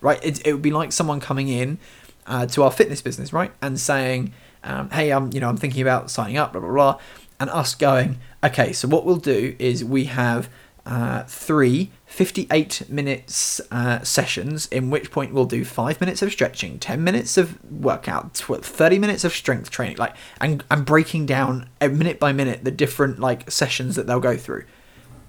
right? 0.00 0.18
It, 0.22 0.46
it 0.46 0.52
would 0.52 0.62
be 0.62 0.70
like 0.70 0.92
someone 0.92 1.20
coming 1.20 1.48
in 1.48 1.78
uh, 2.26 2.46
to 2.46 2.62
our 2.62 2.70
fitness 2.70 3.02
business, 3.02 3.32
right, 3.32 3.52
and 3.60 3.78
saying, 3.78 4.32
um, 4.64 4.90
"Hey, 4.90 5.10
I'm 5.10 5.32
you 5.32 5.40
know 5.40 5.48
I'm 5.48 5.56
thinking 5.56 5.82
about 5.82 6.10
signing 6.10 6.36
up, 6.36 6.52
blah 6.52 6.60
blah 6.60 6.72
blah," 6.72 7.00
and 7.38 7.50
us 7.50 7.74
going, 7.74 8.18
"Okay, 8.42 8.72
so 8.72 8.88
what 8.88 9.04
we'll 9.04 9.16
do 9.16 9.54
is 9.58 9.84
we 9.84 10.04
have 10.04 10.48
uh, 10.86 11.22
three 11.24 11.90
58 12.06 12.88
minutes 12.90 13.60
uh, 13.70 14.00
sessions 14.02 14.66
in 14.66 14.90
which 14.90 15.10
point 15.10 15.32
we'll 15.32 15.46
do 15.46 15.64
5 15.64 16.00
minutes 16.00 16.20
of 16.22 16.30
stretching 16.30 16.78
10 16.78 17.02
minutes 17.02 17.36
of 17.38 17.58
workout 17.72 18.36
30 18.36 18.98
minutes 18.98 19.24
of 19.24 19.32
strength 19.32 19.70
training 19.70 19.96
like 19.96 20.14
and, 20.40 20.62
and 20.70 20.84
breaking 20.84 21.26
down 21.26 21.68
minute 21.80 22.20
by 22.20 22.32
minute 22.32 22.64
the 22.64 22.70
different 22.70 23.18
like 23.18 23.50
sessions 23.50 23.96
that 23.96 24.06
they'll 24.06 24.20
go 24.20 24.36
through. 24.36 24.64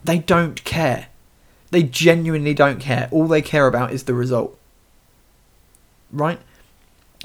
They 0.04 0.19
don't 0.19 0.63
care. 0.63 1.08
They 1.71 1.84
genuinely 1.84 2.54
don't 2.54 2.80
care. 2.80 3.08
All 3.12 3.28
they 3.28 3.41
care 3.41 3.65
about 3.65 3.91
is 3.91 4.04
the 4.04 4.13
result. 4.13 4.60
Right? 6.12 6.39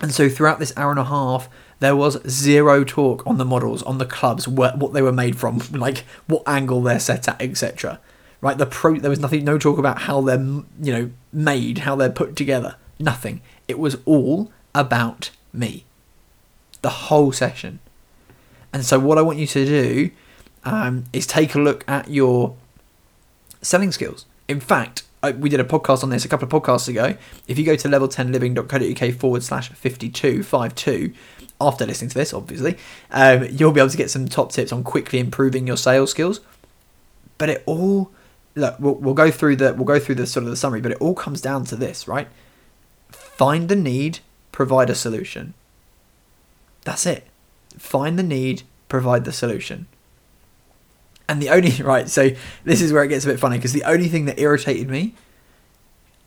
And 0.01 0.15
so 0.15 0.29
throughout 0.29 0.59
this 0.59 0.73
hour 0.77 0.91
and 0.91 0.99
a 0.99 1.05
half 1.05 1.49
there 1.81 1.97
was 1.97 2.23
zero 2.29 2.85
talk 2.85 3.27
on 3.27 3.39
the 3.39 3.45
models 3.45 3.83
on 3.83 3.99
the 3.99 4.07
clubs 4.07 4.47
what, 4.47 4.79
what 4.79 4.93
they 4.93 5.03
were 5.03 5.13
made 5.13 5.37
from 5.37 5.59
like 5.73 6.05
what 6.27 6.43
angle 6.47 6.83
they're 6.83 7.01
set 7.01 7.27
at 7.29 7.41
etc 7.43 7.99
right? 8.41 8.59
The 8.59 8.67
pro 8.67 8.97
there 8.97 9.11
was 9.11 9.21
nothing, 9.21 9.45
no 9.45 9.59
talk 9.59 9.79
about 9.79 10.03
how 10.03 10.21
they're 10.21 10.39
you 10.39 10.93
know 10.93 11.11
made, 11.33 11.79
how 11.79 11.97
they're 11.97 12.11
put 12.11 12.37
together. 12.37 12.77
Nothing. 12.99 13.41
It 13.69 13.79
was 13.79 13.97
all 14.05 14.53
about 14.75 15.31
me. 15.53 15.85
The 16.83 16.91
whole 16.91 17.33
session. 17.33 17.81
And 18.73 18.85
so 18.85 18.99
what 18.99 19.19
I 19.19 19.23
want 19.23 19.39
you 19.39 19.47
to 19.49 19.65
do 19.65 20.11
um, 20.65 21.05
is 21.13 21.27
take 21.27 21.55
a 21.55 21.59
look 21.59 21.85
at 21.89 22.09
your 22.09 22.57
selling 23.63 23.93
skills. 23.93 24.27
In 24.49 24.61
fact, 24.61 25.03
We 25.23 25.51
did 25.51 25.61
a 25.61 25.65
podcast 25.65 26.03
on 26.03 26.11
this 26.11 26.25
a 26.25 26.29
couple 26.29 26.47
of 26.47 26.63
podcasts 26.63 26.89
ago. 26.89 27.15
If 27.47 27.59
you 27.59 27.65
go 27.65 27.77
to 27.77 27.89
level10living.co.uk 27.89 29.15
forward 29.15 29.43
slash 29.43 29.69
5252, 29.69 31.13
after 31.61 31.85
listening 31.85 32.09
to 32.11 32.15
this, 32.17 32.33
obviously, 32.33 32.79
um, 33.11 33.47
you'll 33.51 33.73
be 33.73 33.81
able 33.81 33.91
to 33.91 33.97
get 33.99 34.11
some 34.11 34.29
top 34.29 34.51
tips 34.51 34.73
on 34.73 34.83
quickly 34.83 35.19
improving 35.19 35.67
your 35.67 35.77
sales 35.77 36.11
skills. 36.11 36.41
But 37.37 37.51
it 37.51 37.63
all 37.67 38.11
look, 38.55 38.79
we'll, 38.79 38.95
we'll 38.95 39.15
go 39.15 39.31
through 39.31 39.57
the 39.57 39.75
we'll 39.75 39.85
go 39.85 39.99
through 39.99 40.17
the 40.17 40.27
sort 40.27 40.45
of 40.45 40.51
the 40.51 40.57
summary, 40.57 40.81
but 40.81 40.93
it 40.93 40.99
all 41.01 41.15
comes 41.15 41.41
down 41.41 41.65
to 41.67 41.77
this, 41.77 42.09
right? 42.09 42.29
Find 43.11 43.69
the 43.69 43.77
need, 43.77 44.21
provide 44.53 44.91
a 44.91 44.95
solution. 44.95 45.55
That's 46.85 47.07
it. 47.07 47.27
Find 47.79 48.19
the 48.19 48.23
need, 48.23 48.63
provide 48.89 49.25
the 49.25 49.33
solution. 49.33 49.87
And 51.31 51.41
the 51.41 51.51
only 51.51 51.71
right, 51.83 52.09
so 52.09 52.31
this 52.65 52.83
is 52.83 52.93
where 52.93 53.05
it 53.05 53.09
gets 53.09 53.25
a 53.25 53.29
bit 53.29 53.39
funny 53.39 53.57
because 53.57 53.73
the 53.73 53.85
only 53.85 54.09
thing 54.09 54.25
that 54.25 54.41
irritated 54.41 54.91
me 54.91 55.15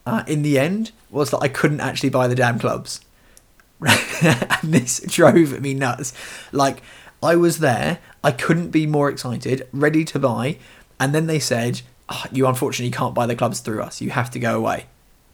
uh, 0.06 0.24
in 0.28 0.44
the 0.44 0.58
end 0.58 0.94
was 1.12 1.30
that 1.32 1.40
I 1.40 1.50
couldn't 1.50 1.82
actually 1.82 2.10
buy 2.10 2.28
the 2.28 2.36
damn 2.36 2.58
clubs. 2.58 3.02
and 3.82 4.74
this 4.74 5.02
drove 5.02 5.60
me 5.60 5.74
nuts. 5.74 6.14
Like 6.54 6.82
I 7.22 7.36
was 7.36 7.60
there, 7.60 8.00
I 8.24 8.32
couldn't 8.32 8.70
be 8.70 8.88
more 8.88 9.10
excited, 9.10 9.68
ready 9.74 10.06
to 10.06 10.20
buy, 10.20 10.58
and 11.02 11.14
then 11.14 11.28
they 11.28 11.40
said, 11.40 11.82
oh, 12.08 12.24
you 12.32 12.48
unfortunately 12.48 12.92
can't 12.92 13.14
buy 13.14 13.26
the 13.26 13.36
clubs 13.36 13.60
through 13.60 13.82
us. 13.82 14.00
You 14.00 14.12
have 14.12 14.32
to 14.32 14.40
go 14.40 14.56
away 14.56 14.86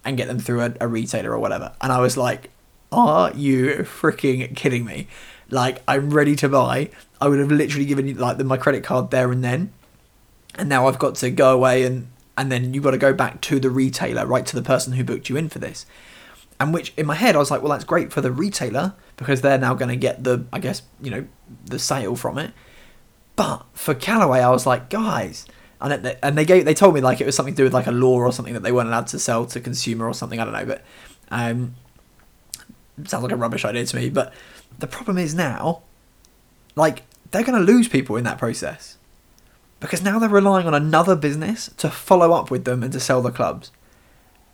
and 0.03 0.17
get 0.17 0.27
them 0.27 0.39
through 0.39 0.61
a, 0.61 0.73
a 0.81 0.87
retailer 0.87 1.31
or 1.31 1.37
whatever. 1.37 1.73
And 1.79 1.91
I 1.91 1.99
was 1.99 2.17
like, 2.17 2.49
are 2.91 3.31
you 3.33 3.67
freaking 3.83 4.55
kidding 4.55 4.83
me? 4.83 5.07
Like, 5.51 5.83
I'm 5.87 6.09
ready 6.09 6.35
to 6.37 6.49
buy. 6.49 6.89
I 7.21 7.27
would 7.27 7.39
have 7.39 7.51
literally 7.51 7.85
given 7.85 8.07
you 8.07 8.13
like 8.15 8.37
the, 8.37 8.43
my 8.43 8.57
credit 8.57 8.83
card 8.83 9.11
there 9.11 9.31
and 9.31 9.43
then. 9.43 9.71
And 10.55 10.69
now 10.69 10.87
I've 10.87 10.99
got 10.99 11.15
to 11.15 11.29
go 11.29 11.53
away 11.53 11.83
and 11.83 12.07
and 12.37 12.51
then 12.51 12.73
you've 12.73 12.83
got 12.83 12.91
to 12.91 12.97
go 12.97 13.13
back 13.13 13.41
to 13.41 13.59
the 13.59 13.69
retailer, 13.69 14.25
right 14.25 14.45
to 14.45 14.55
the 14.55 14.61
person 14.61 14.93
who 14.93 15.03
booked 15.03 15.27
you 15.27 15.35
in 15.35 15.49
for 15.49 15.59
this. 15.59 15.85
And 16.57 16.73
which 16.73 16.93
in 16.95 17.05
my 17.05 17.15
head 17.15 17.35
I 17.35 17.39
was 17.39 17.51
like, 17.51 17.61
well, 17.61 17.71
that's 17.71 17.83
great 17.83 18.13
for 18.13 18.21
the 18.21 18.31
retailer 18.31 18.93
because 19.17 19.41
they're 19.41 19.57
now 19.57 19.73
going 19.73 19.89
to 19.89 19.97
get 19.97 20.23
the, 20.23 20.45
I 20.53 20.59
guess, 20.59 20.81
you 21.01 21.11
know, 21.11 21.27
the 21.65 21.79
sale 21.79 22.15
from 22.15 22.37
it. 22.37 22.51
But 23.35 23.65
for 23.73 23.93
Callaway, 23.93 24.39
I 24.39 24.49
was 24.49 24.65
like, 24.65 24.89
guys, 24.89 25.45
and 25.81 26.05
it, 26.05 26.19
and 26.21 26.37
they 26.37 26.45
gave 26.45 26.65
they 26.65 26.73
told 26.73 26.93
me 26.93 27.01
like 27.01 27.21
it 27.21 27.25
was 27.25 27.35
something 27.35 27.53
to 27.53 27.57
do 27.57 27.63
with 27.63 27.73
like 27.73 27.87
a 27.87 27.91
law 27.91 28.17
or 28.17 28.31
something 28.33 28.53
that 28.53 28.63
they 28.63 28.71
weren't 28.71 28.89
allowed 28.89 29.07
to 29.07 29.19
sell 29.19 29.45
to 29.47 29.59
consumer 29.61 30.07
or 30.07 30.13
something. 30.13 30.39
I 30.39 30.43
don't 30.43 30.53
know, 30.53 30.65
but 30.65 30.83
um, 31.31 31.75
sounds 33.05 33.23
like 33.23 33.31
a 33.31 33.37
rubbish 33.37 33.63
idea 33.65 33.85
to 33.85 33.95
me. 33.95 34.09
But 34.09 34.33
the 34.77 34.87
problem 34.87 35.17
is 35.17 35.33
now, 35.33 35.83
like 36.75 37.03
they're 37.31 37.43
going 37.43 37.65
to 37.65 37.71
lose 37.71 37.87
people 37.87 38.15
in 38.15 38.23
that 38.23 38.37
process 38.37 38.97
because 39.79 40.03
now 40.03 40.19
they're 40.19 40.29
relying 40.29 40.67
on 40.67 40.73
another 40.73 41.15
business 41.15 41.69
to 41.77 41.89
follow 41.89 42.31
up 42.33 42.51
with 42.51 42.65
them 42.65 42.83
and 42.83 42.91
to 42.93 42.99
sell 42.99 43.21
the 43.21 43.31
clubs, 43.31 43.71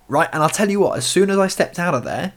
right? 0.08 0.30
And 0.32 0.44
I'll 0.44 0.50
tell 0.50 0.70
you 0.70 0.80
what, 0.80 0.98
as 0.98 1.06
soon 1.06 1.30
as 1.30 1.38
I 1.38 1.48
stepped 1.48 1.80
out 1.80 1.96
of 1.96 2.04
there, 2.04 2.34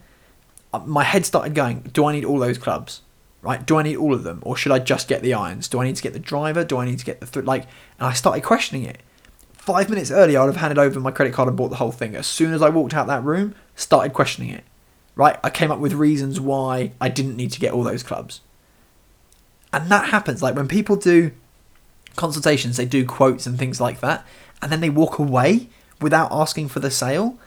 uh, 0.73 0.81
my 0.81 1.05
head 1.05 1.27
started 1.27 1.55
going. 1.55 1.91
Do 1.93 2.07
I 2.07 2.13
need 2.13 2.25
all 2.25 2.39
those 2.39 2.59
clubs? 2.59 3.03
right? 3.43 3.65
Do 3.65 3.77
I 3.77 3.83
need 3.83 3.97
all 3.97 4.15
of 4.15 4.25
them, 4.25 4.41
or 4.43 4.57
should 4.57 4.73
I 4.73 4.79
just 4.79 5.09
get 5.09 5.23
the 5.23 5.35
irons? 5.35 5.69
Do 5.69 5.81
I 5.81 5.85
need 5.85 5.97
to 5.97 6.03
get 6.03 6.13
the 6.13 6.19
driver? 6.19 6.65
Do 6.65 6.79
I 6.79 6.85
need 6.85 6.99
to 6.99 7.05
get 7.05 7.21
the 7.21 7.27
th- 7.27 7.47
like? 7.47 7.65
And 7.99 8.09
I 8.09 8.13
started 8.13 8.43
questioning 8.43 8.85
it. 8.85 8.99
Five 9.53 9.91
minutes 9.91 10.11
earlier, 10.11 10.41
I'd 10.41 10.47
have 10.47 10.57
handed 10.57 10.79
over 10.79 10.99
my 10.99 11.11
credit 11.11 11.35
card 11.35 11.49
and 11.49 11.57
bought 11.57 11.69
the 11.69 11.77
whole 11.77 11.93
thing. 11.93 12.17
As 12.17 12.27
soon 12.27 12.53
as 12.53 12.63
I 12.63 12.69
walked 12.69 12.95
out 12.95 13.07
that 13.07 13.23
room, 13.23 13.55
started 13.77 14.13
questioning 14.13 14.51
it. 14.51 14.65
Right? 15.15 15.39
I 15.43 15.51
came 15.51 15.71
up 15.71 15.79
with 15.79 15.95
reasons 15.95 16.41
why 16.41 16.93
I 17.01 17.09
didn't 17.09 17.37
need 17.37 17.53
to 17.53 17.61
get 17.61 17.73
all 17.73 17.83
those 17.83 18.03
clubs. 18.03 18.41
And 19.73 19.91
that 19.91 20.09
happens. 20.11 20.43
Like 20.43 20.55
when 20.55 20.69
people 20.69 20.97
do 20.97 21.33
consultations, 22.17 22.77
they 22.77 22.87
do 22.87 23.05
quotes 23.05 23.47
and 23.47 23.59
things 23.59 23.81
like 23.81 24.01
that, 24.01 24.27
and 24.63 24.73
then 24.73 24.81
they 24.81 24.91
walk 24.91 25.19
away 25.19 25.69
without 26.01 26.31
asking 26.33 26.69
for 26.69 26.81
the 26.81 26.91
sale. 26.91 27.39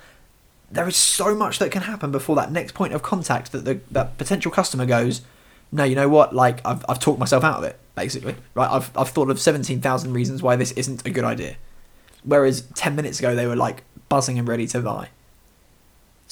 There 0.72 0.88
is 0.88 0.96
so 0.96 1.36
much 1.36 1.60
that 1.60 1.72
can 1.72 1.84
happen 1.84 2.12
before 2.12 2.36
that 2.38 2.52
next 2.52 2.74
point 2.74 2.94
of 2.94 3.02
contact 3.02 3.52
that 3.52 3.66
the 3.66 3.82
that 3.92 4.18
potential 4.18 4.52
customer 4.52 4.86
goes, 4.86 5.22
no, 5.72 5.84
you 5.84 5.96
know 5.96 6.10
what? 6.10 6.34
Like 6.34 6.66
I've 6.66 6.86
I've 6.88 7.00
talked 7.00 7.20
myself 7.20 7.44
out 7.44 7.58
of 7.58 7.64
it, 7.64 7.78
basically. 7.96 8.36
Right? 8.54 8.70
I've 8.70 8.96
I've 8.98 9.10
thought 9.10 9.30
of 9.30 9.40
seventeen 9.40 9.82
thousand 9.82 10.14
reasons 10.14 10.42
why 10.42 10.56
this 10.56 10.72
isn't 10.74 11.06
a 11.06 11.10
good 11.10 11.24
idea. 11.24 11.56
Whereas 12.24 12.62
ten 12.76 12.96
minutes 12.96 13.20
ago 13.20 13.36
they 13.36 13.48
were 13.48 13.56
like 13.56 13.84
buzzing 14.10 14.38
and 14.38 14.48
ready 14.48 14.68
to 14.68 14.80
buy. 14.82 15.10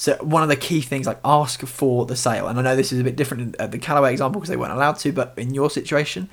So 0.00 0.16
one 0.22 0.42
of 0.42 0.48
the 0.48 0.56
key 0.56 0.80
things, 0.80 1.06
like 1.06 1.20
ask 1.26 1.60
for 1.66 2.06
the 2.06 2.16
sale, 2.16 2.48
and 2.48 2.58
I 2.58 2.62
know 2.62 2.74
this 2.74 2.90
is 2.90 3.00
a 3.00 3.04
bit 3.04 3.16
different 3.16 3.56
at 3.56 3.60
uh, 3.60 3.66
the 3.66 3.78
Callaway 3.78 4.12
example 4.12 4.40
because 4.40 4.48
they 4.48 4.56
weren't 4.56 4.72
allowed 4.72 4.98
to, 5.00 5.12
but 5.12 5.34
in 5.36 5.52
your 5.52 5.68
situation, 5.68 6.30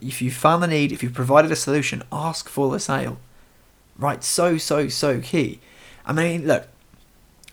if 0.00 0.22
you 0.22 0.30
found 0.30 0.62
the 0.62 0.68
need, 0.68 0.92
if 0.92 1.02
you've 1.02 1.12
provided 1.12 1.50
a 1.50 1.56
solution, 1.56 2.04
ask 2.12 2.48
for 2.48 2.70
the 2.70 2.78
sale. 2.78 3.18
Right, 3.98 4.22
so 4.22 4.56
so 4.56 4.86
so 4.86 5.20
key. 5.20 5.58
I 6.06 6.12
mean, 6.12 6.46
look, 6.46 6.68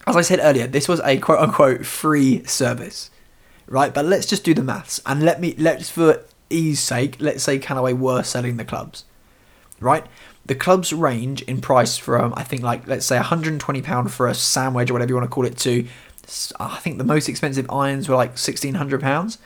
as 0.06 0.16
I 0.16 0.22
said 0.22 0.40
earlier, 0.40 0.68
this 0.68 0.88
was 0.88 1.00
a 1.00 1.18
quote 1.18 1.40
unquote 1.40 1.84
free 1.84 2.44
service, 2.44 3.10
right? 3.66 3.92
But 3.92 4.06
let's 4.06 4.28
just 4.28 4.44
do 4.44 4.54
the 4.54 4.62
maths 4.62 5.02
and 5.08 5.24
let 5.24 5.42
me 5.42 5.56
let's 5.58 5.90
for 5.90 6.26
ease 6.52 6.80
sake, 6.80 7.16
let's 7.20 7.44
say 7.44 7.58
Callaway 7.58 7.94
were 7.94 8.22
selling 8.22 8.58
the 8.58 8.66
clubs, 8.66 9.04
right? 9.80 10.06
The 10.50 10.56
clubs 10.56 10.92
range 10.92 11.44
in 11.44 11.62
price 11.62 11.96
from 11.96 12.34
I 12.36 12.42
think 12.42 12.64
like 12.64 12.88
let's 12.88 13.06
say 13.06 13.18
120 13.18 13.84
pound 13.84 14.12
for 14.12 14.28
a 14.28 14.34
sand 14.34 14.74
wedge 14.74 14.90
or 14.90 14.94
whatever 14.94 15.10
you 15.10 15.16
want 15.16 15.30
to 15.30 15.32
call 15.32 15.46
it 15.46 15.56
to 15.60 15.88
I 16.60 16.78
think 16.78 16.98
the 16.98 17.04
most 17.04 17.30
expensive 17.30 17.70
irons 17.70 18.10
were 18.10 18.16
like 18.16 18.32
1600 18.32 19.00
pounds. 19.00 19.38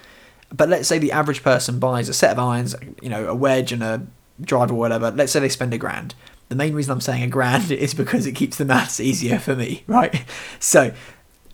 But 0.49 0.69
let's 0.69 0.87
say 0.87 0.99
the 0.99 1.11
average 1.11 1.43
person 1.43 1.77
buys 1.77 2.07
a 2.07 2.13
set 2.13 2.31
of 2.31 2.39
irons, 2.39 2.73
you 3.01 3.09
know, 3.09 3.27
a 3.27 3.35
wedge 3.35 3.73
and 3.73 3.83
a 3.83 4.07
driver 4.39 4.73
or 4.73 4.77
whatever. 4.77 5.11
Let's 5.11 5.33
say 5.33 5.41
they 5.41 5.49
spend 5.49 5.73
a 5.73 5.77
grand. 5.77 6.15
The 6.47 6.55
main 6.55 6.73
reason 6.73 6.93
I'm 6.93 7.01
saying 7.01 7.23
a 7.23 7.27
grand 7.27 7.69
is 7.71 7.93
because 7.93 8.25
it 8.25 8.31
keeps 8.31 8.57
the 8.57 8.63
maths 8.63 9.01
easier 9.01 9.39
for 9.39 9.57
me, 9.57 9.83
right? 9.87 10.23
So 10.61 10.93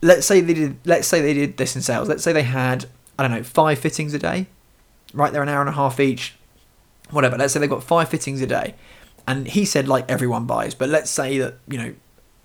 let's 0.00 0.26
say 0.28 0.40
they 0.40 0.54
did 0.54 0.76
let's 0.84 1.08
say 1.08 1.20
they 1.20 1.34
did 1.34 1.56
this 1.56 1.74
in 1.74 1.82
sales. 1.82 2.08
Let's 2.08 2.22
say 2.22 2.32
they 2.32 2.44
had, 2.44 2.86
I 3.18 3.24
don't 3.24 3.32
know, 3.32 3.42
five 3.42 3.80
fittings 3.80 4.14
a 4.14 4.18
day. 4.20 4.46
Right, 5.12 5.32
they're 5.32 5.42
an 5.42 5.48
hour 5.48 5.60
and 5.60 5.70
a 5.70 5.72
half 5.72 5.98
each. 5.98 6.36
Whatever. 7.10 7.36
Let's 7.36 7.52
say 7.52 7.58
they've 7.58 7.68
got 7.68 7.82
five 7.82 8.08
fittings 8.08 8.40
a 8.42 8.46
day 8.46 8.76
and 9.26 9.46
he 9.48 9.64
said 9.64 9.88
like 9.88 10.10
everyone 10.10 10.46
buys, 10.46 10.74
but 10.74 10.88
let's 10.88 11.10
say 11.10 11.38
that 11.38 11.54
you 11.68 11.78
know, 11.78 11.94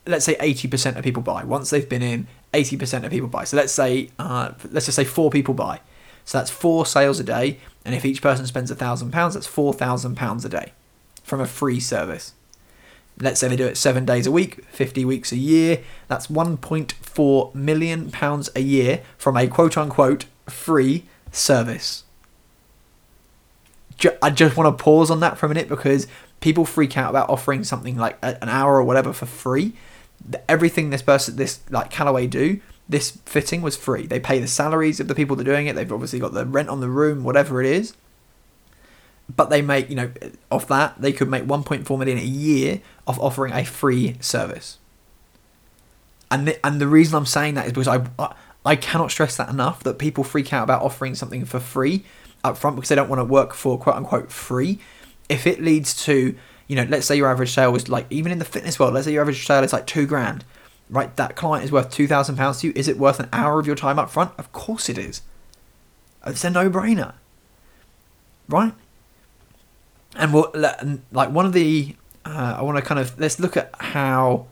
let's 0.06 0.26
say 0.26 0.36
eighty 0.40 0.68
percent 0.68 0.98
of 0.98 1.04
people 1.04 1.24
buy 1.24 1.44
once 1.44 1.70
they've 1.70 1.88
been 1.88 2.02
in. 2.02 2.28
Eighty 2.54 2.78
percent 2.78 3.04
of 3.04 3.12
people 3.12 3.28
buy. 3.28 3.44
So 3.44 3.58
let's 3.58 3.74
say 3.74 4.10
uh, 4.20 4.54
let's 4.72 4.86
just 4.86 4.96
say 4.96 5.04
four 5.04 5.30
people 5.30 5.54
buy. 5.54 5.82
So 6.24 6.38
that's 6.38 6.50
four 6.50 6.86
sales 6.86 7.20
a 7.20 7.24
day, 7.24 7.60
and 7.84 7.94
if 7.94 8.06
each 8.06 8.22
person 8.22 8.48
spends 8.48 8.72
a 8.72 8.76
thousand 8.76 9.12
pounds, 9.12 9.34
that's 9.34 9.48
four 9.48 9.74
thousand 9.74 10.16
pounds 10.16 10.46
a 10.46 10.50
day 10.50 10.74
from 11.24 11.42
a 11.42 11.48
free 11.48 11.80
service. 11.80 12.34
Let's 13.20 13.40
say 13.40 13.48
they 13.48 13.56
do 13.56 13.66
it 13.66 13.78
seven 13.78 14.06
days 14.06 14.28
a 14.28 14.32
week, 14.32 14.66
50 14.66 15.06
weeks 15.06 15.32
a 15.32 15.38
year. 15.38 15.82
That's 16.10 16.28
1.4 16.28 17.56
million 17.56 18.12
pounds 18.12 18.50
a 18.56 18.60
year 18.60 19.04
from 19.18 19.38
a 19.38 19.48
quote 19.48 19.78
unquote 19.78 20.26
free 20.48 21.06
service. 21.32 22.04
I 24.22 24.30
just 24.30 24.58
want 24.58 24.78
to 24.78 24.84
pause 24.84 25.10
on 25.10 25.22
that 25.22 25.38
for 25.38 25.46
a 25.46 25.50
minute 25.50 25.70
because 25.70 26.08
people 26.39 26.65
freak 26.65 26.98
out 26.98 27.10
about 27.10 27.30
offering 27.30 27.63
something 27.63 27.98
like 27.98 28.17
an 28.21 28.50
hour 28.50 28.76
or 28.76 28.84
whatever 28.84 29.13
for 29.13 29.26
free. 29.26 29.74
Everything 30.48 30.89
this 30.89 31.02
person, 31.02 31.36
this 31.36 31.60
like 31.69 31.89
Callaway 31.89 32.28
do, 32.28 32.60
this 32.88 33.17
fitting 33.26 33.62
was 33.62 33.76
free. 33.76 34.06
They 34.06 34.19
pay 34.19 34.39
the 34.39 34.48
salaries 34.48 35.00
of 35.00 35.08
the 35.08 35.15
people 35.15 35.36
that 35.36 35.48
are 35.48 35.52
doing 35.52 35.67
it. 35.67 35.76
They've 35.76 35.91
obviously 35.91 36.19
got 36.19 36.34
the 36.34 36.45
rent 36.45 36.69
on 36.69 36.82
the 36.82 36.89
room, 36.89 37.24
whatever 37.24 37.62
it 37.62 37.67
is. 37.67 37.93
But 39.34 39.50
they 39.50 39.62
make, 39.62 39.89
you 39.89 39.95
know, 39.95 40.12
off 40.52 40.67
that 40.67 41.02
they 41.02 41.12
could 41.12 41.30
make 41.30 41.45
1.4 41.45 41.98
million 41.98 42.19
a 42.19 42.21
year 42.21 42.82
of 43.08 43.19
offering 43.19 43.54
a 43.54 43.65
free 43.65 44.15
service. 44.19 44.78
And 46.30 46.48
the, 46.48 46.65
and 46.65 46.80
the 46.80 46.88
reason 46.88 47.15
I'm 47.15 47.26
saying 47.26 47.56
that 47.56 47.65
is 47.65 47.74
because 47.74 47.88
I 47.88 48.34
I 48.65 48.76
cannot 48.76 49.12
stress 49.12 49.38
that 49.38 49.50
enough 49.50 49.84
that 49.84 50.00
people 50.00 50.24
freak 50.24 50.52
out 50.52 50.63
about 50.63 50.82
offering 50.82 51.15
something 51.15 51.45
for 51.45 51.60
free 51.60 52.04
up 52.43 52.58
front 52.58 52.76
because 52.76 52.89
they 52.89 52.95
don't 52.95 53.10
want 53.10 53.19
to 53.19 53.26
work 53.26 53.54
for 53.54 53.78
quote 53.78 53.95
unquote 53.95 54.32
free 54.32 54.80
if 55.30 55.48
it 55.48 55.62
leads 55.62 56.06
to 56.06 56.36
you 56.68 56.76
know 56.76 56.86
let's 56.90 57.06
say 57.06 57.16
your 57.16 57.30
average 57.30 57.52
sale 57.52 57.72
was 57.72 57.90
like 57.90 58.06
even 58.10 58.32
in 58.32 58.40
the 58.40 58.46
fitness 58.46 58.80
world 58.80 58.94
let's 58.94 59.06
say 59.06 59.14
your 59.14 59.22
average 59.22 59.46
sale 59.46 59.64
is 59.64 59.74
like 59.74 59.88
two 59.88 60.06
grand 60.06 60.44
right? 60.88 61.16
That 61.16 61.36
client 61.36 61.66
is 61.66 61.72
worth 61.72 61.90
two 61.90 62.06
thousand 62.06 62.36
pounds 62.36 62.60
to 62.60 62.68
you. 62.68 62.74
Is 62.76 62.88
it 62.88 63.00
worth 63.00 63.20
an 63.20 63.28
hour 63.34 63.60
of 63.60 63.66
your 63.66 63.76
time 63.76 63.98
up 63.98 64.08
front? 64.08 64.32
Of 64.38 64.52
course 64.52 64.88
it 64.88 65.00
is. 65.00 65.24
It's 66.28 66.44
a 66.44 66.50
no-brainer 66.52 67.16
right? 68.48 68.74
And 70.16 70.34
we'll 70.34 70.52
like 71.12 71.30
one 71.30 71.46
of 71.46 71.54
the 71.54 71.96
uh, 72.26 72.56
i 72.58 72.62
want 72.64 72.78
to 72.78 72.82
kind 72.82 73.00
of 73.00 73.20
let's 73.20 73.40
look 73.40 73.56
at 73.56 73.70
how 73.80 74.48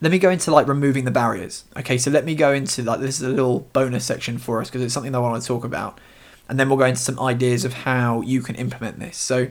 let 0.00 0.10
me 0.10 0.18
go 0.18 0.28
into 0.28 0.50
like 0.50 0.66
removing 0.66 1.04
the 1.04 1.10
barriers. 1.10 1.64
Okay 1.76 1.98
so 1.98 2.10
let 2.10 2.24
me 2.24 2.34
go 2.34 2.52
into 2.52 2.82
like 2.82 3.00
this 3.00 3.16
is 3.16 3.22
a 3.22 3.28
little 3.28 3.60
bonus 3.72 4.04
section 4.04 4.38
for 4.38 4.60
us 4.60 4.68
because 4.68 4.82
it's 4.82 4.94
something 4.94 5.12
that 5.12 5.18
i 5.18 5.20
want 5.20 5.40
to 5.40 5.46
talk 5.46 5.64
about. 5.64 6.00
And 6.48 6.58
then 6.58 6.68
we'll 6.68 6.78
go 6.78 6.84
into 6.84 7.00
some 7.00 7.18
ideas 7.18 7.64
of 7.64 7.72
how 7.72 8.20
you 8.20 8.42
can 8.42 8.54
implement 8.56 8.98
this. 8.98 9.16
So 9.16 9.48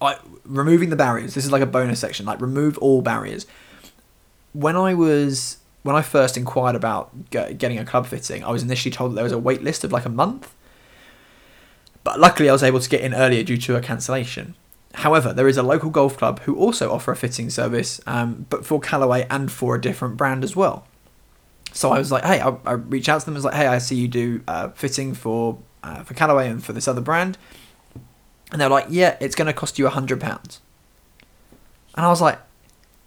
I, 0.00 0.18
removing 0.44 0.90
the 0.90 0.96
barriers. 0.96 1.34
This 1.34 1.44
is 1.44 1.52
like 1.52 1.62
a 1.62 1.66
bonus 1.66 2.00
section. 2.00 2.26
Like 2.26 2.40
remove 2.40 2.78
all 2.78 3.02
barriers. 3.02 3.46
When 4.52 4.76
I 4.76 4.94
was 4.94 5.58
when 5.82 5.96
I 5.96 6.02
first 6.02 6.36
inquired 6.36 6.76
about 6.76 7.30
getting 7.30 7.78
a 7.78 7.84
club 7.84 8.06
fitting, 8.06 8.44
I 8.44 8.50
was 8.50 8.62
initially 8.62 8.90
told 8.90 9.12
that 9.12 9.14
there 9.16 9.24
was 9.24 9.32
a 9.32 9.38
wait 9.38 9.62
list 9.62 9.84
of 9.84 9.92
like 9.92 10.04
a 10.04 10.10
month. 10.10 10.54
But 12.04 12.20
luckily, 12.20 12.48
I 12.48 12.52
was 12.52 12.62
able 12.62 12.80
to 12.80 12.88
get 12.88 13.00
in 13.00 13.14
earlier 13.14 13.42
due 13.42 13.56
to 13.58 13.76
a 13.76 13.80
cancellation. 13.80 14.54
However, 14.94 15.32
there 15.32 15.48
is 15.48 15.56
a 15.56 15.62
local 15.62 15.90
golf 15.90 16.16
club 16.16 16.40
who 16.40 16.56
also 16.56 16.90
offer 16.90 17.12
a 17.12 17.16
fitting 17.16 17.50
service, 17.50 18.00
um, 18.06 18.46
but 18.48 18.64
for 18.64 18.80
Callaway 18.80 19.26
and 19.28 19.52
for 19.52 19.74
a 19.74 19.80
different 19.80 20.16
brand 20.16 20.42
as 20.42 20.56
well. 20.56 20.86
So 21.72 21.92
I 21.92 21.98
was 21.98 22.10
like, 22.10 22.24
hey, 22.24 22.40
I, 22.40 22.56
I 22.64 22.72
reached 22.72 23.08
out 23.08 23.20
to 23.20 23.26
them. 23.26 23.34
I 23.34 23.36
was 23.36 23.44
like, 23.44 23.54
hey, 23.54 23.66
I 23.66 23.78
see 23.78 23.96
you 23.96 24.08
do 24.08 24.42
uh, 24.48 24.70
fitting 24.70 25.14
for 25.14 25.58
uh, 25.82 26.02
for 26.02 26.14
Callaway 26.14 26.48
and 26.48 26.64
for 26.64 26.72
this 26.72 26.88
other 26.88 27.00
brand. 27.00 27.38
And 28.50 28.60
they're 28.60 28.68
like, 28.68 28.86
yeah, 28.88 29.16
it's 29.20 29.34
going 29.34 29.46
to 29.46 29.52
cost 29.52 29.78
you 29.78 29.86
a 29.86 29.90
£100. 29.90 30.60
And 31.98 32.06
I 32.06 32.08
was 32.08 32.20
like, 32.20 32.38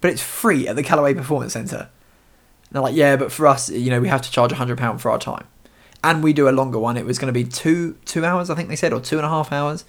but 0.00 0.10
it's 0.10 0.22
free 0.22 0.68
at 0.68 0.76
the 0.76 0.82
Callaway 0.82 1.14
Performance 1.14 1.52
Centre. 1.54 1.88
And 2.72 2.72
they're 2.72 2.82
like, 2.82 2.94
yeah, 2.94 3.16
but 3.16 3.32
for 3.32 3.46
us, 3.46 3.70
you 3.70 3.90
know, 3.90 4.00
we 4.00 4.08
have 4.08 4.22
to 4.22 4.30
charge 4.30 4.52
a 4.52 4.56
£100 4.56 5.00
for 5.00 5.10
our 5.10 5.18
time. 5.18 5.46
And 6.04 6.22
we 6.22 6.32
do 6.32 6.48
a 6.48 6.50
longer 6.50 6.78
one. 6.78 6.96
It 6.96 7.06
was 7.06 7.18
going 7.18 7.32
to 7.32 7.32
be 7.32 7.44
two 7.44 7.96
two 8.04 8.24
hours, 8.24 8.50
I 8.50 8.56
think 8.56 8.68
they 8.68 8.76
said, 8.76 8.92
or 8.92 9.00
two 9.00 9.18
and 9.18 9.24
a 9.24 9.28
half 9.28 9.52
hours. 9.52 9.84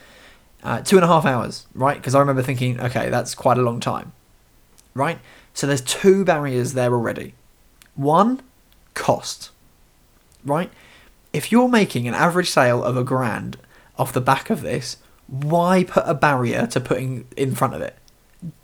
Uh, 0.64 0.80
two 0.80 0.96
and 0.96 1.04
a 1.04 1.08
half 1.08 1.26
hours, 1.26 1.66
right? 1.74 1.98
Because 1.98 2.16
I 2.16 2.20
remember 2.20 2.42
thinking, 2.42 2.80
okay, 2.80 3.10
that's 3.10 3.36
quite 3.36 3.58
a 3.58 3.62
long 3.62 3.80
time, 3.82 4.14
right? 4.94 5.20
So 5.54 5.68
there's 5.68 5.82
two 5.82 6.24
barriers 6.24 6.74
there 6.74 6.94
already. 6.94 7.34
One, 7.96 8.42
cost, 8.94 9.50
right? 10.46 10.72
If 11.34 11.52
you're 11.52 11.68
making 11.68 12.08
an 12.08 12.14
average 12.14 12.50
sale 12.50 12.84
of 12.84 12.96
a 12.96 13.04
grand 13.04 13.58
off 13.98 14.14
the 14.14 14.22
back 14.22 14.50
of 14.50 14.62
this, 14.62 14.98
why 15.34 15.84
put 15.84 16.04
a 16.06 16.14
barrier 16.14 16.68
to 16.68 16.80
putting 16.80 17.26
in 17.36 17.56
front 17.56 17.74
of 17.74 17.82
it? 17.82 17.98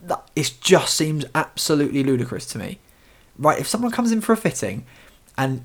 That, 0.04 0.30
it 0.36 0.54
just 0.62 0.94
seems 0.94 1.26
absolutely 1.34 2.04
ludicrous 2.04 2.46
to 2.48 2.60
me. 2.60 2.80
Right, 3.38 3.60
if 3.60 3.68
someone 3.68 3.92
comes 3.92 4.12
in 4.12 4.22
for 4.22 4.34
a 4.34 4.38
fitting 4.38 4.86
and 5.38 5.64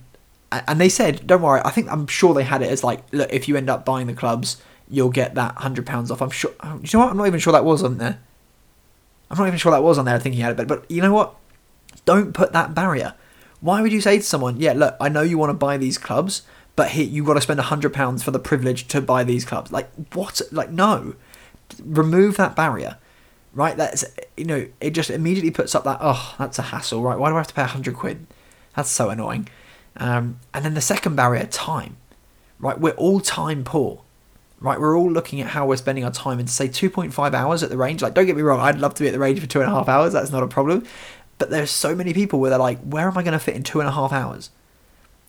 and 0.50 0.80
they 0.80 0.88
said, 0.88 1.26
don't 1.26 1.42
worry, 1.42 1.60
I 1.64 1.70
think 1.70 1.90
I'm 1.90 2.06
sure 2.06 2.32
they 2.32 2.44
had 2.44 2.62
it 2.62 2.70
as 2.70 2.84
like, 2.84 3.02
look, 3.12 3.30
if 3.32 3.48
you 3.48 3.56
end 3.56 3.68
up 3.68 3.84
buying 3.84 4.06
the 4.06 4.14
clubs, 4.14 4.62
you'll 4.88 5.10
get 5.10 5.34
that 5.34 5.56
hundred 5.56 5.84
pounds 5.84 6.10
off. 6.10 6.22
I'm 6.22 6.30
sure. 6.30 6.52
Oh, 6.60 6.80
you 6.82 6.88
know 6.94 7.00
what? 7.00 7.10
I'm 7.10 7.16
not 7.16 7.26
even 7.26 7.40
sure 7.40 7.52
that 7.52 7.64
was 7.64 7.82
on 7.82 7.98
there. 7.98 8.20
I'm 9.30 9.36
not 9.36 9.48
even 9.48 9.58
sure 9.58 9.72
that 9.72 9.82
was 9.82 9.98
on 9.98 10.04
there. 10.04 10.14
I 10.14 10.18
think 10.18 10.36
he 10.36 10.40
had 10.40 10.52
it, 10.52 10.56
but 10.56 10.68
but 10.68 10.90
you 10.90 11.02
know 11.02 11.12
what? 11.12 11.34
Don't 12.04 12.32
put 12.32 12.52
that 12.52 12.74
barrier. 12.74 13.14
Why 13.60 13.82
would 13.82 13.92
you 13.92 14.00
say 14.00 14.18
to 14.18 14.22
someone, 14.22 14.60
yeah, 14.60 14.74
look, 14.74 14.96
I 15.00 15.08
know 15.08 15.22
you 15.22 15.38
want 15.38 15.50
to 15.50 15.54
buy 15.54 15.76
these 15.76 15.98
clubs, 15.98 16.42
but 16.76 16.90
here 16.90 17.04
you've 17.04 17.26
got 17.26 17.34
to 17.34 17.40
spend 17.40 17.60
a 17.60 17.64
hundred 17.64 17.92
pounds 17.92 18.22
for 18.22 18.30
the 18.30 18.38
privilege 18.38 18.88
to 18.88 19.00
buy 19.00 19.24
these 19.24 19.44
clubs. 19.44 19.72
Like 19.72 19.90
what? 20.12 20.40
Like 20.50 20.70
no, 20.70 21.14
remove 21.82 22.36
that 22.36 22.56
barrier, 22.56 22.98
right? 23.52 23.76
That's 23.76 24.04
you 24.36 24.44
know 24.44 24.66
it 24.80 24.90
just 24.90 25.10
immediately 25.10 25.50
puts 25.50 25.74
up 25.74 25.84
that 25.84 25.98
oh 26.00 26.34
that's 26.38 26.58
a 26.58 26.62
hassle, 26.62 27.02
right? 27.02 27.18
Why 27.18 27.30
do 27.30 27.36
I 27.36 27.38
have 27.38 27.48
to 27.48 27.54
pay 27.54 27.62
a 27.62 27.66
hundred 27.66 27.94
quid? 27.94 28.26
That's 28.76 28.90
so 28.90 29.10
annoying. 29.10 29.48
Um, 29.96 30.40
and 30.52 30.64
then 30.64 30.74
the 30.74 30.80
second 30.80 31.14
barrier, 31.14 31.46
time, 31.46 31.96
right? 32.58 32.78
We're 32.78 32.92
all 32.92 33.20
time 33.20 33.62
poor, 33.62 34.02
right? 34.58 34.80
We're 34.80 34.98
all 34.98 35.10
looking 35.10 35.40
at 35.40 35.48
how 35.48 35.66
we're 35.66 35.76
spending 35.76 36.04
our 36.04 36.10
time, 36.10 36.40
and 36.40 36.50
say 36.50 36.66
two 36.66 36.90
point 36.90 37.14
five 37.14 37.34
hours 37.34 37.62
at 37.62 37.70
the 37.70 37.76
range, 37.76 38.02
like 38.02 38.14
don't 38.14 38.26
get 38.26 38.36
me 38.36 38.42
wrong, 38.42 38.58
I'd 38.60 38.80
love 38.80 38.94
to 38.94 39.02
be 39.02 39.08
at 39.08 39.12
the 39.12 39.20
range 39.20 39.40
for 39.40 39.46
two 39.46 39.60
and 39.60 39.70
a 39.70 39.74
half 39.74 39.88
hours. 39.88 40.12
That's 40.12 40.32
not 40.32 40.42
a 40.42 40.48
problem. 40.48 40.84
But 41.38 41.50
there's 41.50 41.70
so 41.70 41.94
many 41.94 42.12
people 42.12 42.38
where 42.38 42.50
they're 42.50 42.58
like, 42.58 42.80
where 42.80 43.08
am 43.08 43.18
I 43.18 43.22
going 43.22 43.32
to 43.32 43.40
fit 43.40 43.56
in 43.56 43.64
two 43.64 43.80
and 43.80 43.88
a 43.88 43.92
half 43.92 44.12
hours? 44.12 44.50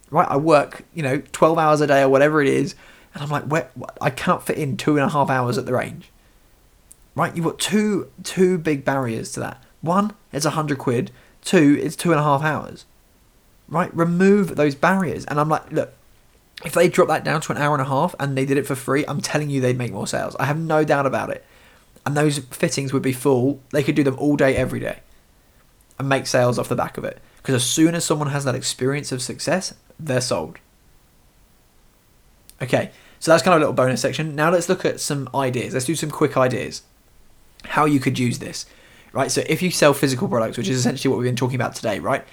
Right? 0.09 0.27
I 0.29 0.37
work, 0.37 0.83
you 0.93 1.03
know, 1.03 1.21
12 1.31 1.57
hours 1.57 1.81
a 1.81 1.87
day 1.87 2.01
or 2.01 2.09
whatever 2.09 2.41
it 2.41 2.47
is, 2.47 2.75
and 3.13 3.23
I'm 3.23 3.29
like, 3.29 3.45
where, 3.45 3.69
I 4.01 4.09
can't 4.09 4.43
fit 4.43 4.57
in 4.57 4.77
two 4.77 4.97
and 4.97 5.05
a 5.05 5.09
half 5.09 5.29
hours 5.29 5.57
at 5.57 5.65
the 5.65 5.73
range, 5.73 6.11
right? 7.15 7.35
You've 7.35 7.45
got 7.45 7.59
two 7.59 8.11
two 8.23 8.57
big 8.57 8.83
barriers 8.83 9.31
to 9.33 9.39
that. 9.41 9.63
One, 9.81 10.13
it's 10.31 10.45
a 10.45 10.51
hundred 10.51 10.77
quid. 10.77 11.11
Two, 11.41 11.77
it's 11.81 11.95
two 11.95 12.11
and 12.11 12.19
a 12.19 12.23
half 12.23 12.41
hours, 12.41 12.85
right? 13.67 13.95
Remove 13.95 14.55
those 14.55 14.75
barriers, 14.75 15.25
and 15.25 15.39
I'm 15.39 15.49
like, 15.49 15.71
look, 15.71 15.93
if 16.63 16.73
they 16.73 16.87
drop 16.87 17.07
that 17.09 17.23
down 17.23 17.41
to 17.41 17.51
an 17.51 17.57
hour 17.57 17.73
and 17.73 17.81
a 17.81 17.89
half 17.89 18.15
and 18.19 18.37
they 18.37 18.45
did 18.45 18.57
it 18.57 18.65
for 18.65 18.75
free, 18.75 19.03
I'm 19.07 19.21
telling 19.21 19.49
you 19.49 19.59
they'd 19.59 19.77
make 19.77 19.91
more 19.91 20.07
sales. 20.07 20.35
I 20.39 20.45
have 20.45 20.57
no 20.57 20.83
doubt 20.83 21.05
about 21.05 21.29
it. 21.29 21.43
And 22.05 22.15
those 22.15 22.39
fittings 22.39 22.93
would 22.93 23.01
be 23.01 23.13
full. 23.13 23.61
They 23.71 23.83
could 23.83 23.95
do 23.95 24.03
them 24.03 24.17
all 24.17 24.35
day, 24.35 24.55
every 24.55 24.79
day, 24.79 24.99
and 25.99 26.07
make 26.07 26.27
sales 26.27 26.57
off 26.59 26.69
the 26.69 26.75
back 26.75 26.97
of 26.97 27.03
it. 27.03 27.19
Because 27.37 27.55
as 27.55 27.65
soon 27.65 27.95
as 27.95 28.05
someone 28.05 28.29
has 28.29 28.45
that 28.45 28.55
experience 28.55 29.11
of 29.11 29.21
success, 29.21 29.73
they're 29.99 30.21
sold. 30.21 30.59
Okay, 32.61 32.91
so 33.19 33.31
that's 33.31 33.43
kind 33.43 33.53
of 33.53 33.57
a 33.57 33.61
little 33.61 33.73
bonus 33.73 34.01
section. 34.01 34.35
Now 34.35 34.49
let's 34.49 34.69
look 34.69 34.85
at 34.85 34.99
some 34.99 35.29
ideas. 35.35 35.73
Let's 35.73 35.85
do 35.85 35.95
some 35.95 36.09
quick 36.09 36.37
ideas. 36.37 36.83
How 37.65 37.85
you 37.85 37.99
could 37.99 38.17
use 38.17 38.39
this, 38.39 38.65
right? 39.11 39.31
So 39.31 39.43
if 39.47 39.61
you 39.61 39.71
sell 39.71 39.93
physical 39.93 40.27
products, 40.27 40.57
which 40.57 40.69
is 40.69 40.77
essentially 40.77 41.09
what 41.09 41.19
we've 41.19 41.27
been 41.27 41.35
talking 41.35 41.55
about 41.55 41.75
today, 41.75 41.99
right? 41.99 42.23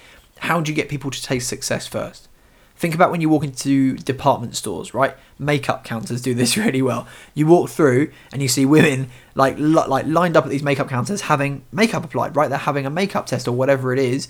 how 0.43 0.59
do 0.59 0.71
you 0.71 0.75
get 0.75 0.89
people 0.89 1.09
to 1.09 1.21
taste 1.21 1.47
success 1.47 1.87
first? 1.87 2.27
Think 2.75 2.93
about 2.93 3.11
when 3.11 3.21
you 3.21 3.29
walk 3.29 3.45
into 3.45 3.95
department 3.97 4.57
stores, 4.57 4.93
right? 4.93 5.15
Makeup 5.39 5.85
counters 5.85 6.21
do 6.21 6.33
this 6.33 6.57
really 6.63 6.81
well. 6.81 7.07
You 7.33 7.47
walk 7.47 7.69
through 7.69 8.11
and 8.31 8.41
you 8.41 8.49
see 8.49 8.65
women 8.65 9.09
like 9.35 9.55
like 9.57 10.05
lined 10.05 10.35
up 10.35 10.43
at 10.43 10.49
these 10.49 10.63
makeup 10.63 10.89
counters 10.89 11.21
having 11.21 11.63
makeup 11.71 12.03
applied, 12.03 12.35
right? 12.35 12.49
They're 12.49 12.57
having 12.57 12.85
a 12.85 12.89
makeup 12.89 13.25
test 13.25 13.47
or 13.47 13.53
whatever 13.53 13.93
it 13.93 13.99
is. 13.99 14.27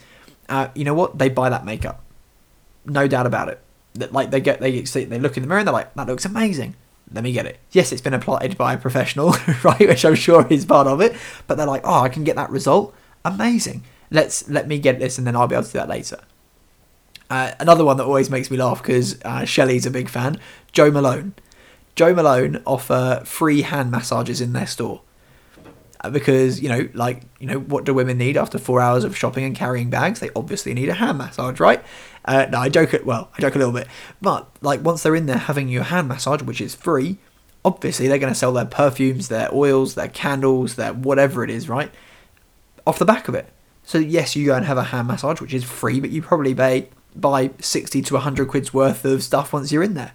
Uh, 0.47 0.67
you 0.75 0.83
know 0.83 0.93
what? 0.93 1.17
They 1.17 1.29
buy 1.29 1.49
that 1.49 1.65
makeup, 1.65 2.03
no 2.85 3.07
doubt 3.07 3.25
about 3.25 3.49
it. 3.49 3.59
That 3.95 4.11
like 4.11 4.31
they 4.31 4.41
get 4.41 4.59
they 4.59 4.83
see 4.85 5.05
they 5.05 5.19
look 5.19 5.37
in 5.37 5.43
the 5.43 5.47
mirror 5.47 5.59
and 5.59 5.67
they're 5.67 5.73
like, 5.73 5.93
that 5.93 6.07
looks 6.07 6.25
amazing. 6.25 6.75
Let 7.11 7.23
me 7.23 7.31
get 7.31 7.45
it. 7.45 7.59
Yes, 7.71 7.91
it's 7.91 8.01
been 8.01 8.13
applied 8.13 8.57
by 8.57 8.73
a 8.73 8.77
professional, 8.77 9.35
right? 9.63 9.79
Which 9.79 10.03
I'm 10.03 10.15
sure 10.15 10.47
is 10.49 10.65
part 10.65 10.87
of 10.87 10.99
it. 11.01 11.15
But 11.47 11.55
they're 11.55 11.67
like, 11.67 11.83
oh, 11.85 12.01
I 12.01 12.09
can 12.09 12.23
get 12.23 12.35
that 12.35 12.49
result. 12.49 12.95
Amazing. 13.23 13.83
Let's 14.09 14.49
let 14.49 14.67
me 14.67 14.79
get 14.79 14.99
this 14.99 15.17
and 15.17 15.27
then 15.27 15.35
I'll 15.35 15.47
be 15.47 15.55
able 15.55 15.65
to 15.65 15.71
do 15.71 15.77
that 15.79 15.89
later. 15.89 16.19
Uh, 17.29 17.51
another 17.59 17.85
one 17.85 17.97
that 17.97 18.03
always 18.03 18.29
makes 18.29 18.51
me 18.51 18.57
laugh 18.57 18.81
because 18.81 19.21
uh, 19.23 19.45
Shelley's 19.45 19.85
a 19.85 19.91
big 19.91 20.09
fan. 20.09 20.39
Jo 20.71 20.91
Malone. 20.91 21.33
Jo 21.95 22.13
Malone 22.13 22.61
offer 22.65 23.21
free 23.25 23.61
hand 23.61 23.91
massages 23.91 24.41
in 24.41 24.53
their 24.53 24.67
store 24.67 25.01
uh, 26.03 26.09
because 26.09 26.61
you 26.61 26.69
know, 26.69 26.87
like 26.93 27.23
you 27.39 27.47
know, 27.47 27.59
what 27.59 27.85
do 27.85 27.93
women 27.93 28.17
need 28.17 28.37
after 28.37 28.57
four 28.57 28.81
hours 28.81 29.03
of 29.03 29.15
shopping 29.15 29.45
and 29.45 29.55
carrying 29.55 29.89
bags? 29.89 30.19
They 30.19 30.29
obviously 30.35 30.73
need 30.73 30.89
a 30.89 30.95
hand 30.95 31.17
massage, 31.17 31.59
right? 31.59 31.83
Uh, 32.25 32.45
no, 32.49 32.59
I 32.59 32.69
joke 32.69 32.93
it. 32.93 33.05
Well, 33.05 33.29
I 33.37 33.41
joke 33.41 33.55
a 33.55 33.57
little 33.57 33.73
bit, 33.73 33.87
but 34.21 34.49
like 34.61 34.81
once 34.81 35.03
they're 35.03 35.15
in 35.15 35.25
there 35.25 35.37
having 35.37 35.67
your 35.67 35.83
hand 35.83 36.07
massage, 36.07 36.41
which 36.41 36.61
is 36.61 36.73
free, 36.73 37.17
obviously 37.65 38.07
they're 38.07 38.19
going 38.19 38.31
to 38.31 38.39
sell 38.39 38.53
their 38.53 38.65
perfumes, 38.65 39.27
their 39.27 39.53
oils, 39.53 39.95
their 39.95 40.07
candles, 40.07 40.75
their 40.75 40.93
whatever 40.93 41.43
it 41.43 41.49
is, 41.49 41.67
right? 41.67 41.91
Off 42.87 42.99
the 42.99 43.05
back 43.05 43.27
of 43.27 43.35
it. 43.35 43.49
So 43.83 43.97
yes, 43.97 44.35
you 44.35 44.45
go 44.45 44.55
and 44.55 44.65
have 44.65 44.77
a 44.77 44.83
hand 44.83 45.07
massage, 45.07 45.41
which 45.41 45.53
is 45.53 45.63
free, 45.63 45.99
but 45.99 46.09
you 46.09 46.21
probably 46.21 46.55
pay 46.55 46.89
buy 47.15 47.51
60 47.59 48.01
to 48.01 48.13
100 48.15 48.47
quid's 48.47 48.73
worth 48.73 49.05
of 49.05 49.23
stuff 49.23 49.53
once 49.53 49.71
you're 49.71 49.83
in 49.83 49.93
there. 49.93 50.13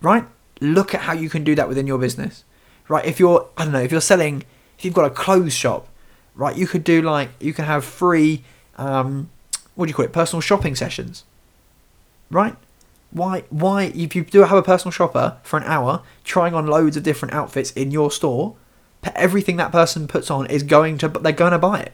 Right? 0.00 0.24
Look 0.60 0.94
at 0.94 1.02
how 1.02 1.12
you 1.12 1.28
can 1.28 1.44
do 1.44 1.54
that 1.54 1.68
within 1.68 1.86
your 1.86 1.98
business. 1.98 2.44
Right? 2.88 3.04
If 3.04 3.18
you're, 3.18 3.48
I 3.56 3.64
don't 3.64 3.72
know, 3.72 3.80
if 3.80 3.90
you're 3.90 4.00
selling, 4.00 4.44
if 4.78 4.84
you've 4.84 4.94
got 4.94 5.06
a 5.06 5.10
clothes 5.10 5.54
shop, 5.54 5.88
right, 6.34 6.56
you 6.56 6.66
could 6.66 6.84
do 6.84 7.02
like, 7.02 7.30
you 7.40 7.52
can 7.52 7.64
have 7.64 7.84
free, 7.84 8.44
um, 8.76 9.30
what 9.74 9.86
do 9.86 9.90
you 9.90 9.94
call 9.94 10.04
it, 10.04 10.12
personal 10.12 10.40
shopping 10.40 10.74
sessions. 10.74 11.24
Right? 12.30 12.56
Why, 13.10 13.44
why, 13.50 13.92
if 13.94 14.16
you 14.16 14.24
do 14.24 14.40
have 14.40 14.56
a 14.56 14.62
personal 14.62 14.92
shopper 14.92 15.36
for 15.42 15.58
an 15.58 15.64
hour, 15.64 16.02
trying 16.24 16.54
on 16.54 16.66
loads 16.66 16.96
of 16.96 17.02
different 17.02 17.34
outfits 17.34 17.70
in 17.72 17.90
your 17.90 18.10
store, 18.10 18.56
everything 19.14 19.56
that 19.56 19.72
person 19.72 20.08
puts 20.08 20.30
on 20.30 20.46
is 20.46 20.62
going 20.62 20.96
to, 20.98 21.08
they're 21.08 21.32
going 21.32 21.52
to 21.52 21.58
buy 21.58 21.80
it 21.80 21.92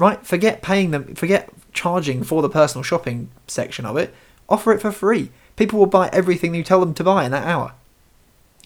right? 0.00 0.26
Forget 0.26 0.62
paying 0.62 0.90
them, 0.90 1.14
forget 1.14 1.50
charging 1.72 2.24
for 2.24 2.40
the 2.40 2.48
personal 2.48 2.82
shopping 2.82 3.30
section 3.46 3.84
of 3.84 3.98
it. 3.98 4.14
Offer 4.48 4.72
it 4.72 4.80
for 4.80 4.90
free. 4.90 5.30
People 5.56 5.78
will 5.78 5.86
buy 5.86 6.08
everything 6.12 6.54
you 6.54 6.64
tell 6.64 6.80
them 6.80 6.94
to 6.94 7.04
buy 7.04 7.24
in 7.24 7.30
that 7.32 7.46
hour, 7.46 7.74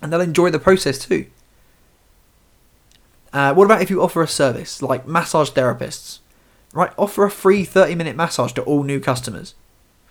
and 0.00 0.12
they'll 0.12 0.20
enjoy 0.20 0.50
the 0.50 0.60
process 0.60 0.98
too. 0.98 1.26
Uh, 3.32 3.52
what 3.52 3.64
about 3.64 3.82
if 3.82 3.90
you 3.90 4.00
offer 4.00 4.22
a 4.22 4.28
service 4.28 4.80
like 4.80 5.08
massage 5.08 5.50
therapists? 5.50 6.20
Right, 6.74 6.92
offer 6.98 7.24
a 7.24 7.30
free 7.30 7.64
30 7.64 7.94
minute 7.94 8.16
massage 8.16 8.52
to 8.54 8.62
all 8.62 8.82
new 8.82 8.98
customers. 8.98 9.54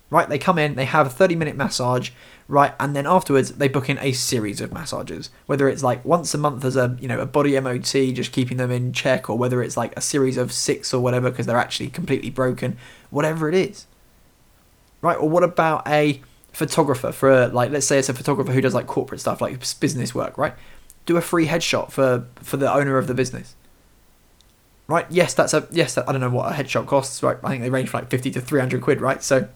Right, 0.09 0.29
they 0.29 0.37
come 0.37 0.57
in, 0.57 0.75
they 0.75 0.85
have 0.85 1.07
a 1.07 1.09
30 1.09 1.35
minute 1.35 1.57
massage, 1.57 2.11
right, 2.47 2.73
and 2.79 2.95
then 2.95 3.05
afterwards 3.05 3.51
they 3.51 3.67
book 3.67 3.89
in 3.89 3.97
a 3.99 4.13
series 4.13 4.61
of 4.61 4.71
massages. 4.71 5.29
Whether 5.45 5.67
it's 5.67 5.83
like 5.83 6.05
once 6.05 6.33
a 6.33 6.37
month 6.37 6.63
as 6.63 6.77
a 6.77 6.95
you 7.01 7.07
know 7.09 7.19
a 7.19 7.25
body 7.25 7.59
MOT, 7.59 8.13
just 8.13 8.31
keeping 8.31 8.57
them 8.57 8.71
in 8.71 8.93
check, 8.93 9.29
or 9.29 9.37
whether 9.37 9.61
it's 9.61 9.75
like 9.75 9.91
a 9.97 10.01
series 10.01 10.37
of 10.37 10.53
six 10.53 10.93
or 10.93 11.01
whatever 11.01 11.29
because 11.29 11.47
they're 11.47 11.57
actually 11.57 11.89
completely 11.89 12.29
broken, 12.29 12.77
whatever 13.09 13.49
it 13.49 13.55
is. 13.55 13.85
Right, 15.01 15.17
or 15.17 15.27
what 15.27 15.43
about 15.43 15.85
a 15.85 16.21
photographer 16.53 17.11
for 17.11 17.29
a, 17.29 17.47
like 17.47 17.71
let's 17.71 17.87
say 17.87 17.99
it's 17.99 18.07
a 18.07 18.13
photographer 18.13 18.53
who 18.53 18.61
does 18.61 18.73
like 18.73 18.87
corporate 18.87 19.19
stuff 19.19 19.41
like 19.41 19.59
business 19.81 20.15
work, 20.15 20.37
right? 20.37 20.53
Do 21.05 21.17
a 21.17 21.21
free 21.21 21.47
headshot 21.47 21.91
for 21.91 22.25
for 22.35 22.55
the 22.55 22.71
owner 22.71 22.97
of 22.97 23.07
the 23.07 23.13
business. 23.13 23.55
Right? 24.87 25.05
Yes, 25.09 25.33
that's 25.33 25.53
a 25.53 25.67
yes. 25.71 25.97
I 25.97 26.11
don't 26.11 26.21
know 26.21 26.29
what 26.29 26.51
a 26.51 26.55
headshot 26.55 26.87
costs. 26.87 27.23
Right? 27.23 27.37
I 27.43 27.49
think 27.49 27.63
they 27.63 27.69
range 27.69 27.89
from 27.89 28.01
like 28.01 28.09
fifty 28.09 28.31
to 28.31 28.41
three 28.41 28.59
hundred 28.59 28.81
quid. 28.81 29.01
Right? 29.01 29.23
So 29.23 29.47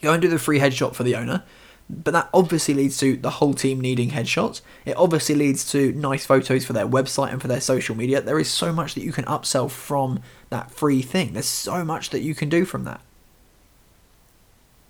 go 0.00 0.12
and 0.12 0.20
do 0.20 0.28
the 0.28 0.38
free 0.38 0.58
headshot 0.58 0.94
for 0.94 1.02
the 1.04 1.16
owner. 1.16 1.42
But 1.90 2.12
that 2.12 2.30
obviously 2.32 2.74
leads 2.74 2.96
to 2.98 3.16
the 3.16 3.28
whole 3.28 3.52
team 3.52 3.80
needing 3.80 4.10
headshots. 4.10 4.62
It 4.86 4.96
obviously 4.96 5.34
leads 5.34 5.70
to 5.72 5.92
nice 5.92 6.24
photos 6.24 6.64
for 6.64 6.72
their 6.72 6.86
website 6.86 7.32
and 7.32 7.42
for 7.42 7.48
their 7.48 7.60
social 7.60 7.94
media. 7.94 8.20
There 8.22 8.38
is 8.38 8.50
so 8.50 8.72
much 8.72 8.94
that 8.94 9.02
you 9.02 9.12
can 9.12 9.24
upsell 9.24 9.70
from 9.70 10.20
that 10.48 10.70
free 10.70 11.02
thing. 11.02 11.34
There's 11.34 11.44
so 11.44 11.84
much 11.84 12.10
that 12.10 12.20
you 12.20 12.34
can 12.34 12.48
do 12.48 12.64
from 12.64 12.84
that. 12.84 13.00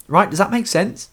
Right? 0.06 0.30
Does 0.30 0.38
that 0.38 0.50
make 0.52 0.66
sense? 0.66 1.10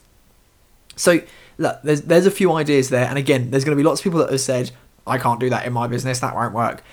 So, 0.96 1.22
look, 1.58 1.82
there's, 1.84 2.02
there's 2.02 2.26
a 2.26 2.32
few 2.32 2.52
ideas 2.52 2.90
there. 2.90 3.06
And 3.06 3.18
again, 3.18 3.50
there's 3.50 3.64
going 3.64 3.76
to 3.76 3.82
be 3.82 3.88
lots 3.88 4.02
of 4.02 4.04
people 4.04 4.20
that 4.20 4.30
have 4.30 4.42
said, 4.42 4.72
I 5.08 5.18
can't 5.18 5.40
do 5.40 5.50
that 5.50 5.66
in 5.66 5.74
my 5.74 5.88
business. 5.88 6.20
That 6.20 6.36
won't 6.36 6.54
work. 6.54 6.84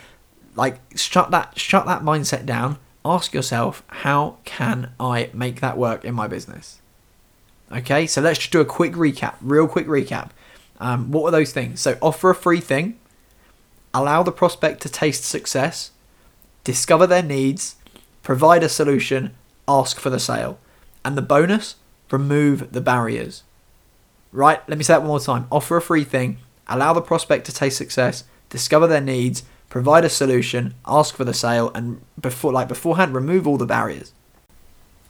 Like, 0.56 0.80
shut 0.96 1.30
that, 1.30 1.58
shut 1.58 1.86
that 1.86 2.02
mindset 2.02 2.46
down. 2.46 2.78
Ask 3.04 3.32
yourself, 3.32 3.84
how 3.88 4.38
can 4.44 4.90
I 4.98 5.30
make 5.32 5.60
that 5.60 5.78
work 5.78 6.04
in 6.04 6.14
my 6.14 6.26
business? 6.26 6.80
Okay, 7.70 8.06
so 8.06 8.20
let's 8.20 8.38
just 8.38 8.50
do 8.50 8.60
a 8.60 8.64
quick 8.64 8.94
recap, 8.94 9.34
real 9.40 9.68
quick 9.68 9.86
recap. 9.86 10.30
Um, 10.80 11.12
what 11.12 11.22
were 11.22 11.30
those 11.30 11.52
things? 11.52 11.80
So, 11.80 11.98
offer 12.00 12.30
a 12.30 12.34
free 12.34 12.60
thing, 12.60 12.98
allow 13.94 14.22
the 14.22 14.32
prospect 14.32 14.82
to 14.82 14.88
taste 14.88 15.24
success, 15.24 15.90
discover 16.64 17.06
their 17.06 17.22
needs, 17.22 17.76
provide 18.22 18.64
a 18.64 18.68
solution, 18.68 19.34
ask 19.68 20.00
for 20.00 20.10
the 20.10 20.18
sale. 20.18 20.58
And 21.04 21.16
the 21.16 21.22
bonus, 21.22 21.76
remove 22.10 22.72
the 22.72 22.80
barriers. 22.80 23.42
Right, 24.32 24.66
let 24.68 24.78
me 24.78 24.84
say 24.84 24.94
that 24.94 25.02
one 25.02 25.08
more 25.08 25.20
time. 25.20 25.46
Offer 25.52 25.76
a 25.76 25.82
free 25.82 26.04
thing, 26.04 26.38
allow 26.66 26.92
the 26.92 27.00
prospect 27.00 27.46
to 27.46 27.52
taste 27.52 27.78
success, 27.78 28.24
discover 28.48 28.86
their 28.86 29.00
needs, 29.00 29.44
provide 29.76 30.06
a 30.06 30.08
solution, 30.08 30.72
ask 30.86 31.14
for 31.14 31.24
the 31.24 31.34
sale, 31.34 31.70
and 31.74 32.00
before 32.18 32.50
like 32.50 32.66
beforehand, 32.66 33.14
remove 33.14 33.46
all 33.46 33.58
the 33.58 33.66
barriers. 33.66 34.14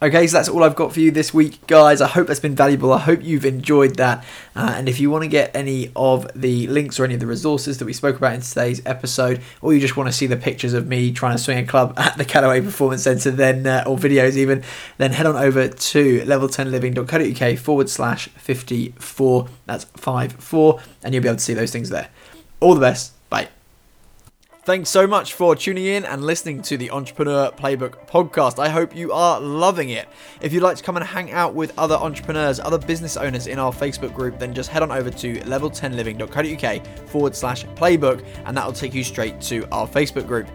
Okay, 0.02 0.26
so 0.26 0.38
that's 0.38 0.48
all 0.48 0.64
I've 0.64 0.74
got 0.74 0.92
for 0.92 0.98
you 0.98 1.12
this 1.12 1.32
week, 1.32 1.64
guys. 1.68 2.00
I 2.00 2.08
hope 2.08 2.26
that's 2.26 2.40
been 2.40 2.56
valuable. 2.56 2.92
I 2.92 2.98
hope 2.98 3.22
you've 3.22 3.46
enjoyed 3.46 3.94
that. 3.94 4.24
Uh, 4.56 4.74
and 4.74 4.88
if 4.88 4.98
you 4.98 5.08
want 5.08 5.22
to 5.22 5.28
get 5.28 5.54
any 5.54 5.92
of 5.94 6.28
the 6.34 6.66
links 6.66 6.98
or 6.98 7.04
any 7.04 7.14
of 7.14 7.20
the 7.20 7.28
resources 7.28 7.78
that 7.78 7.84
we 7.84 7.92
spoke 7.92 8.16
about 8.16 8.34
in 8.34 8.40
today's 8.40 8.82
episode, 8.84 9.40
or 9.62 9.72
you 9.72 9.78
just 9.78 9.96
want 9.96 10.08
to 10.08 10.12
see 10.12 10.26
the 10.26 10.36
pictures 10.36 10.74
of 10.74 10.88
me 10.88 11.12
trying 11.12 11.36
to 11.36 11.40
swing 11.40 11.58
a 11.58 11.64
club 11.64 11.94
at 11.96 12.18
the 12.18 12.24
Callaway 12.24 12.60
Performance 12.60 13.04
Centre, 13.04 13.30
then 13.30 13.64
uh, 13.68 13.84
or 13.86 13.96
videos 13.96 14.36
even, 14.36 14.64
then 14.98 15.12
head 15.12 15.26
on 15.26 15.36
over 15.36 15.68
to 15.68 16.20
level10living.co.uk 16.22 17.58
forward 17.58 17.88
slash 17.88 18.26
54. 18.30 19.48
That's 19.66 19.84
5 19.84 20.32
4, 20.32 20.80
and 21.04 21.14
you'll 21.14 21.22
be 21.22 21.28
able 21.28 21.36
to 21.36 21.44
see 21.44 21.54
those 21.54 21.70
things 21.70 21.88
there. 21.88 22.08
All 22.58 22.74
the 22.74 22.80
best. 22.80 23.12
Bye. 23.30 23.48
Thanks 24.66 24.90
so 24.90 25.06
much 25.06 25.34
for 25.34 25.54
tuning 25.54 25.84
in 25.84 26.04
and 26.04 26.24
listening 26.24 26.60
to 26.62 26.76
the 26.76 26.90
Entrepreneur 26.90 27.52
Playbook 27.52 28.08
podcast. 28.08 28.58
I 28.58 28.68
hope 28.68 28.96
you 28.96 29.12
are 29.12 29.40
loving 29.40 29.90
it. 29.90 30.08
If 30.40 30.52
you'd 30.52 30.64
like 30.64 30.76
to 30.76 30.82
come 30.82 30.96
and 30.96 31.06
hang 31.06 31.30
out 31.30 31.54
with 31.54 31.72
other 31.78 31.94
entrepreneurs, 31.94 32.58
other 32.58 32.76
business 32.76 33.16
owners 33.16 33.46
in 33.46 33.60
our 33.60 33.70
Facebook 33.70 34.12
group, 34.12 34.40
then 34.40 34.52
just 34.52 34.68
head 34.68 34.82
on 34.82 34.90
over 34.90 35.08
to 35.08 35.34
level10living.co.uk 35.42 37.08
forward 37.08 37.36
slash 37.36 37.64
playbook 37.76 38.26
and 38.44 38.56
that'll 38.56 38.72
take 38.72 38.92
you 38.92 39.04
straight 39.04 39.40
to 39.42 39.64
our 39.70 39.86
Facebook 39.86 40.26
group. 40.26 40.48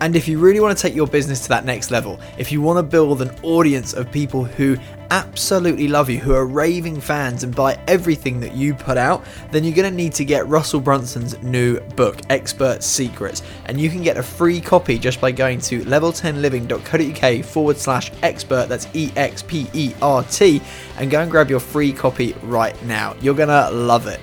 And 0.00 0.14
if 0.14 0.28
you 0.28 0.38
really 0.38 0.60
want 0.60 0.76
to 0.76 0.80
take 0.80 0.94
your 0.94 1.06
business 1.06 1.40
to 1.40 1.48
that 1.48 1.64
next 1.64 1.90
level, 1.90 2.20
if 2.38 2.52
you 2.52 2.60
want 2.60 2.78
to 2.78 2.82
build 2.82 3.20
an 3.20 3.30
audience 3.42 3.94
of 3.94 4.10
people 4.12 4.44
who 4.44 4.76
absolutely 5.10 5.88
love 5.88 6.08
you, 6.10 6.18
who 6.18 6.34
are 6.34 6.46
raving 6.46 7.00
fans 7.00 7.42
and 7.42 7.54
buy 7.54 7.78
everything 7.88 8.38
that 8.40 8.54
you 8.54 8.74
put 8.74 8.96
out, 8.96 9.24
then 9.50 9.64
you're 9.64 9.74
going 9.74 9.90
to 9.90 9.96
need 9.96 10.12
to 10.12 10.24
get 10.24 10.46
Russell 10.46 10.80
Brunson's 10.80 11.40
new 11.42 11.80
book, 11.96 12.20
Expert 12.30 12.82
Secrets. 12.82 13.42
And 13.64 13.80
you 13.80 13.90
can 13.90 14.02
get 14.02 14.16
a 14.16 14.22
free 14.22 14.60
copy 14.60 14.98
just 14.98 15.20
by 15.20 15.32
going 15.32 15.60
to 15.62 15.80
level10living.co.uk 15.80 17.44
forward 17.44 17.76
slash 17.76 18.12
expert, 18.22 18.68
that's 18.68 18.86
E 18.94 19.10
X 19.16 19.42
P 19.42 19.66
E 19.72 19.94
R 20.02 20.22
T, 20.24 20.60
and 20.98 21.10
go 21.10 21.20
and 21.20 21.30
grab 21.30 21.50
your 21.50 21.60
free 21.60 21.92
copy 21.92 22.34
right 22.42 22.80
now. 22.84 23.14
You're 23.20 23.34
going 23.34 23.48
to 23.48 23.70
love 23.70 24.06
it. 24.06 24.20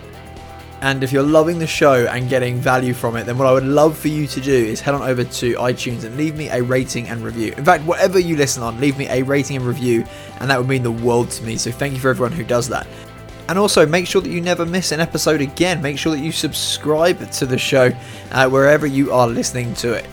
And 0.85 1.03
if 1.03 1.11
you're 1.11 1.23
loving 1.23 1.57
the 1.57 1.65
show 1.65 2.05
and 2.05 2.29
getting 2.29 2.59
value 2.59 2.93
from 2.93 3.15
it, 3.15 3.23
then 3.23 3.39
what 3.39 3.47
I 3.47 3.53
would 3.53 3.63
love 3.63 3.97
for 3.97 4.07
you 4.07 4.27
to 4.27 4.39
do 4.39 4.53
is 4.53 4.79
head 4.79 4.93
on 4.93 5.01
over 5.01 5.23
to 5.23 5.53
iTunes 5.55 6.03
and 6.03 6.15
leave 6.15 6.35
me 6.35 6.47
a 6.49 6.61
rating 6.61 7.07
and 7.07 7.23
review. 7.23 7.55
In 7.57 7.65
fact, 7.65 7.83
whatever 7.85 8.19
you 8.19 8.37
listen 8.37 8.61
on, 8.61 8.79
leave 8.79 8.95
me 8.95 9.07
a 9.07 9.23
rating 9.23 9.57
and 9.57 9.65
review, 9.65 10.05
and 10.39 10.47
that 10.47 10.59
would 10.59 10.67
mean 10.67 10.83
the 10.83 10.91
world 10.91 11.31
to 11.31 11.43
me. 11.43 11.57
So 11.57 11.71
thank 11.71 11.95
you 11.95 11.99
for 11.99 12.11
everyone 12.11 12.33
who 12.33 12.43
does 12.43 12.69
that. 12.69 12.85
And 13.49 13.57
also, 13.57 13.83
make 13.87 14.05
sure 14.05 14.21
that 14.21 14.29
you 14.29 14.41
never 14.41 14.63
miss 14.63 14.91
an 14.91 14.99
episode 14.99 15.41
again. 15.41 15.81
Make 15.81 15.97
sure 15.97 16.15
that 16.15 16.21
you 16.21 16.31
subscribe 16.31 17.31
to 17.31 17.47
the 17.47 17.57
show 17.57 17.91
uh, 18.29 18.47
wherever 18.47 18.85
you 18.85 19.11
are 19.11 19.27
listening 19.27 19.73
to 19.75 19.91
it. 19.93 20.07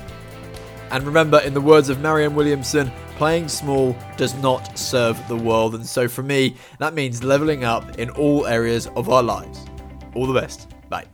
And 0.90 1.04
remember, 1.04 1.40
in 1.40 1.52
the 1.52 1.60
words 1.60 1.90
of 1.90 2.00
Marianne 2.00 2.34
Williamson, 2.34 2.90
playing 3.16 3.48
small 3.48 3.94
does 4.16 4.34
not 4.36 4.78
serve 4.78 5.20
the 5.28 5.36
world. 5.36 5.74
And 5.74 5.84
so 5.84 6.08
for 6.08 6.22
me, 6.22 6.56
that 6.78 6.94
means 6.94 7.22
leveling 7.22 7.62
up 7.62 7.98
in 7.98 8.08
all 8.08 8.46
areas 8.46 8.86
of 8.96 9.10
our 9.10 9.22
lives. 9.22 9.66
All 10.14 10.26
the 10.26 10.38
best. 10.38 10.68
Bye. 10.88 11.06